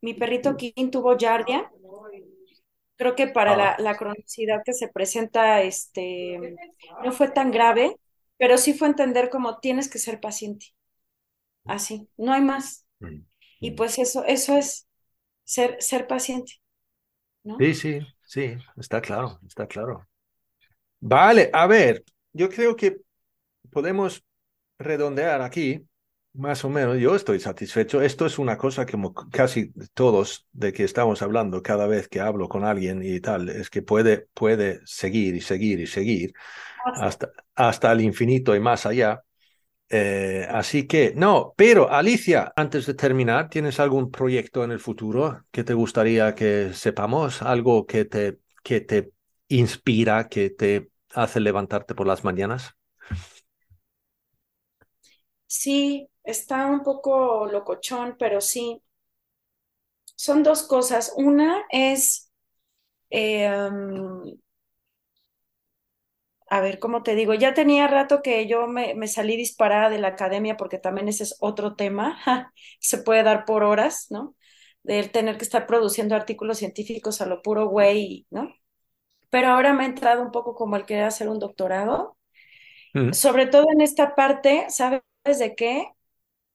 [0.00, 1.70] mi perrito King tuvo yardia
[3.00, 6.54] Creo que para la, la, cronicidad que se presenta, este,
[7.02, 7.96] no fue tan grave,
[8.36, 10.66] pero sí fue entender como tienes que ser paciente.
[11.64, 12.84] Así, no hay más.
[12.98, 13.22] Mm,
[13.60, 13.74] y mm.
[13.76, 14.86] pues eso, eso es
[15.50, 16.60] ser, ser paciente.
[17.42, 17.56] ¿no?
[17.58, 20.06] Sí, sí, sí, está claro, está claro.
[21.00, 22.98] Vale, a ver, yo creo que
[23.70, 24.22] podemos
[24.78, 25.84] redondear aquí
[26.34, 28.00] más o menos, yo estoy satisfecho.
[28.00, 28.96] Esto es una cosa que
[29.32, 33.68] casi todos de que estamos hablando cada vez que hablo con alguien y tal, es
[33.70, 36.32] que puede, puede seguir y seguir y seguir
[36.84, 39.24] hasta, hasta el infinito y más allá.
[39.92, 45.44] Eh, así que, no, pero Alicia, antes de terminar, ¿tienes algún proyecto en el futuro
[45.50, 47.42] que te gustaría que sepamos?
[47.42, 49.12] ¿Algo que te, que te
[49.48, 52.76] inspira, que te hace levantarte por las mañanas?
[55.46, 58.82] Sí, está un poco locochón, pero sí.
[60.16, 61.12] Son dos cosas.
[61.16, 62.30] Una es,
[63.10, 63.50] eh,
[66.50, 67.32] a ver, ¿cómo te digo?
[67.34, 71.22] Ya tenía rato que yo me, me, salí disparada de la academia porque también ese
[71.22, 72.20] es otro tema.
[72.80, 74.34] Se puede dar por horas, ¿no?
[74.82, 78.52] De tener que estar produciendo artículos científicos a lo puro güey, ¿no?
[79.30, 82.18] Pero ahora me ha entrado un poco como el querer hacer un doctorado.
[83.12, 85.02] Sobre todo en esta parte, ¿sabes
[85.38, 85.86] de qué?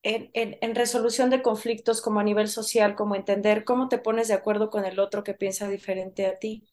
[0.03, 4.69] en, resolución de conflictos como a nivel social, como entender cómo te pones de acuerdo
[4.69, 6.67] con el otro que piensa diferente a ti.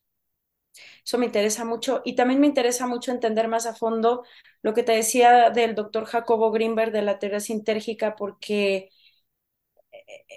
[1.05, 4.25] Eso me interesa mucho y también me interesa mucho entender más a fondo
[4.63, 8.91] lo que te decía del doctor Jacobo Greenberg de la teoría sintérgica, porque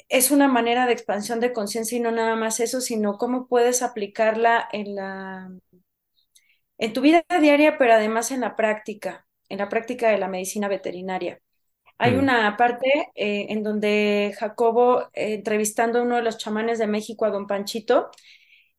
[0.09, 3.81] es una manera de expansión de conciencia y no nada más eso, sino cómo puedes
[3.81, 5.49] aplicarla en la
[6.77, 10.67] en tu vida diaria, pero además en la práctica, en la práctica de la medicina
[10.67, 11.39] veterinaria.
[11.97, 12.19] Hay mm.
[12.19, 17.25] una parte eh, en donde Jacobo, eh, entrevistando a uno de los chamanes de México,
[17.25, 18.09] a don Panchito,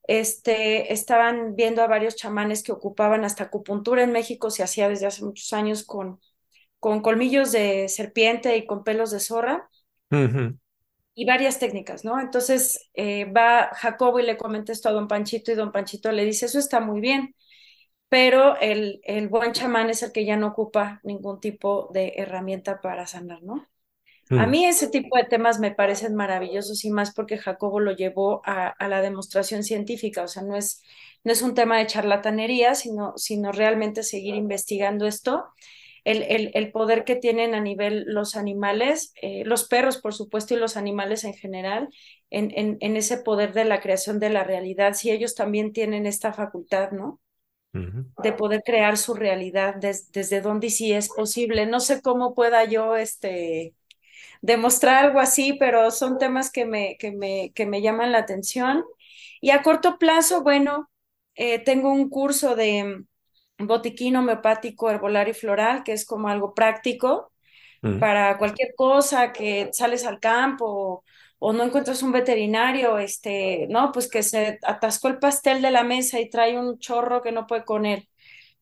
[0.06, 5.06] este, estaban viendo a varios chamanes que ocupaban hasta acupuntura en México, se hacía desde
[5.06, 6.20] hace muchos años con,
[6.80, 9.68] con colmillos de serpiente y con pelos de zorra.
[11.14, 12.20] Y varias técnicas, ¿no?
[12.20, 16.24] Entonces eh, va Jacobo y le comenta esto a don Panchito y don Panchito le
[16.26, 17.34] dice, eso está muy bien,
[18.08, 22.80] pero el, el buen chamán es el que ya no ocupa ningún tipo de herramienta
[22.82, 23.66] para sanar, ¿no?
[24.30, 24.50] A mm.
[24.50, 28.68] mí ese tipo de temas me parecen maravillosos y más porque Jacobo lo llevó a,
[28.68, 30.82] a, la demostración científica, o sea, no es,
[31.22, 35.44] no es un tema de charlatanería, sino, sino realmente seguir investigando esto.
[36.02, 40.54] El, el, el poder que tienen a nivel los animales, eh, los perros, por supuesto,
[40.54, 41.88] y los animales en general,
[42.30, 46.06] en, en, en ese poder de la creación de la realidad, si ellos también tienen
[46.06, 47.20] esta facultad, ¿no?
[48.22, 51.66] de poder crear su realidad desde donde sí es posible.
[51.66, 53.74] No sé cómo pueda yo este,
[54.46, 58.84] demostrar algo así, pero son temas que me, que me, que me llaman la atención.
[59.40, 60.88] Y a corto plazo, bueno,
[61.34, 63.04] eh, tengo un curso de
[63.58, 67.32] botiquín homeopático, herbolario y floral, que es como algo práctico
[68.00, 71.04] para cualquier cosa que sales al campo
[71.38, 75.84] o, no encuentras un veterinario, este, no, pues que se atascó el pastel de la
[75.84, 78.08] mesa y trae un chorro que no puede con él.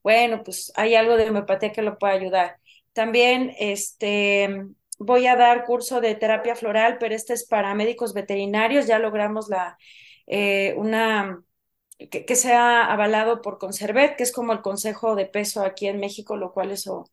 [0.03, 2.59] Bueno, pues hay algo de homeopatía que lo puede ayudar.
[2.93, 4.67] También, este,
[4.99, 8.87] voy a dar curso de terapia floral, pero este es para médicos veterinarios.
[8.87, 9.77] Ya logramos la,
[10.27, 11.43] eh, una,
[11.99, 16.37] que, sea avalado por Conservet, que es como el consejo de peso aquí en México,
[16.37, 17.11] lo cual eso,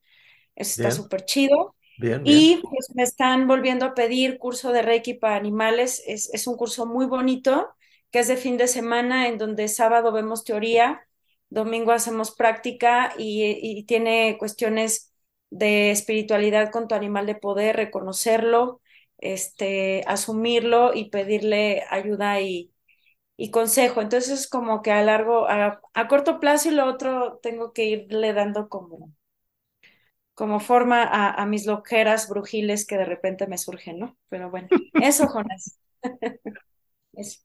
[0.55, 1.75] está súper chido.
[2.23, 6.01] Y pues me están volviendo a pedir curso de Reiki para animales.
[6.07, 7.69] Es, es, un curso muy bonito,
[8.09, 11.07] que es de fin de semana, en donde sábado vemos teoría,
[11.49, 15.10] domingo hacemos práctica y, y tiene cuestiones
[15.51, 18.81] de espiritualidad con tu animal de poder, reconocerlo,
[19.19, 22.73] este, asumirlo y pedirle ayuda y,
[23.37, 24.01] y consejo.
[24.01, 27.85] Entonces es como que a largo, a, a, corto plazo y lo otro tengo que
[27.85, 29.13] irle dando como,
[30.33, 34.17] como forma a, a, mis loqueras brujiles que de repente me surgen, ¿no?
[34.29, 35.79] Pero bueno, eso, Jonas.
[37.13, 37.41] eso.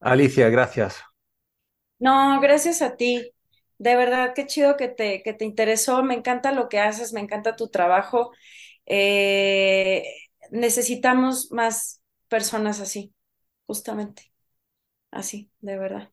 [0.00, 1.04] Alicia, gracias.
[2.00, 3.32] No, gracias a ti.
[3.78, 6.02] De verdad, qué chido que te, que te interesó.
[6.02, 8.32] Me encanta lo que haces, me encanta tu trabajo.
[8.86, 10.04] Eh,
[10.50, 13.14] necesitamos más personas así,
[13.66, 14.32] justamente.
[15.12, 16.10] Así, de verdad.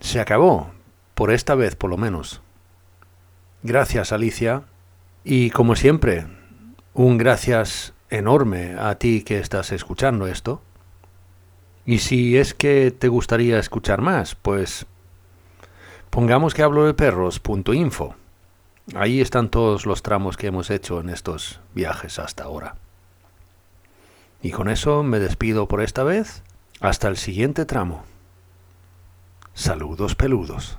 [0.00, 0.72] Se acabó,
[1.14, 2.42] por esta vez por lo menos.
[3.62, 4.64] Gracias, Alicia.
[5.24, 6.26] Y como siempre,
[6.94, 10.62] un gracias enorme a ti que estás escuchando esto.
[11.86, 14.86] Y si es que te gustaría escuchar más, pues
[16.10, 18.16] Pongamos que hablo de perros.info.
[18.96, 22.74] Ahí están todos los tramos que hemos hecho en estos viajes hasta ahora.
[24.42, 26.42] Y con eso me despido por esta vez.
[26.80, 28.02] Hasta el siguiente tramo.
[29.54, 30.78] Saludos peludos.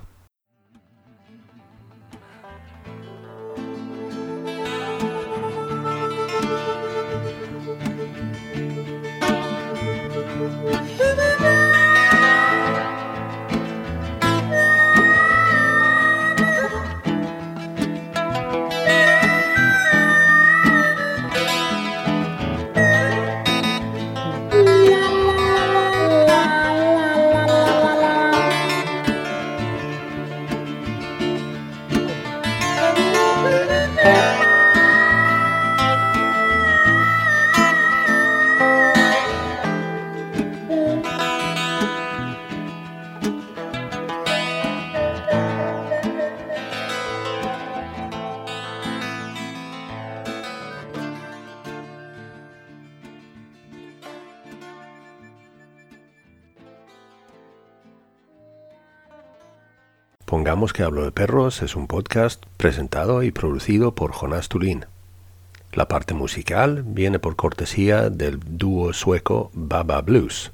[60.62, 64.86] Pongamos que hablo de perros es un podcast presentado y producido por Jonas Tulin.
[65.72, 70.52] La parte musical viene por cortesía del dúo sueco Baba Blues.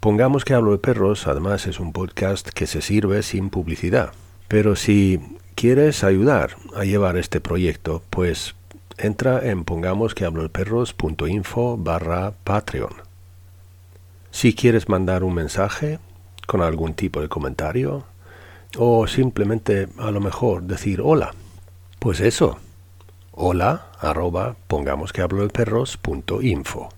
[0.00, 4.12] Pongamos que hablo de perros además es un podcast que se sirve sin publicidad.
[4.48, 5.20] Pero si
[5.54, 8.54] quieres ayudar a llevar este proyecto, pues
[8.96, 12.94] entra en pongamos que hablo de perros.info barra Patreon.
[14.30, 15.98] Si quieres mandar un mensaje
[16.46, 18.06] con algún tipo de comentario,
[18.76, 21.34] o simplemente a lo mejor decir hola.
[21.98, 22.58] Pues eso,
[23.32, 26.90] hola arroba pongamos que hablo de perros punto info.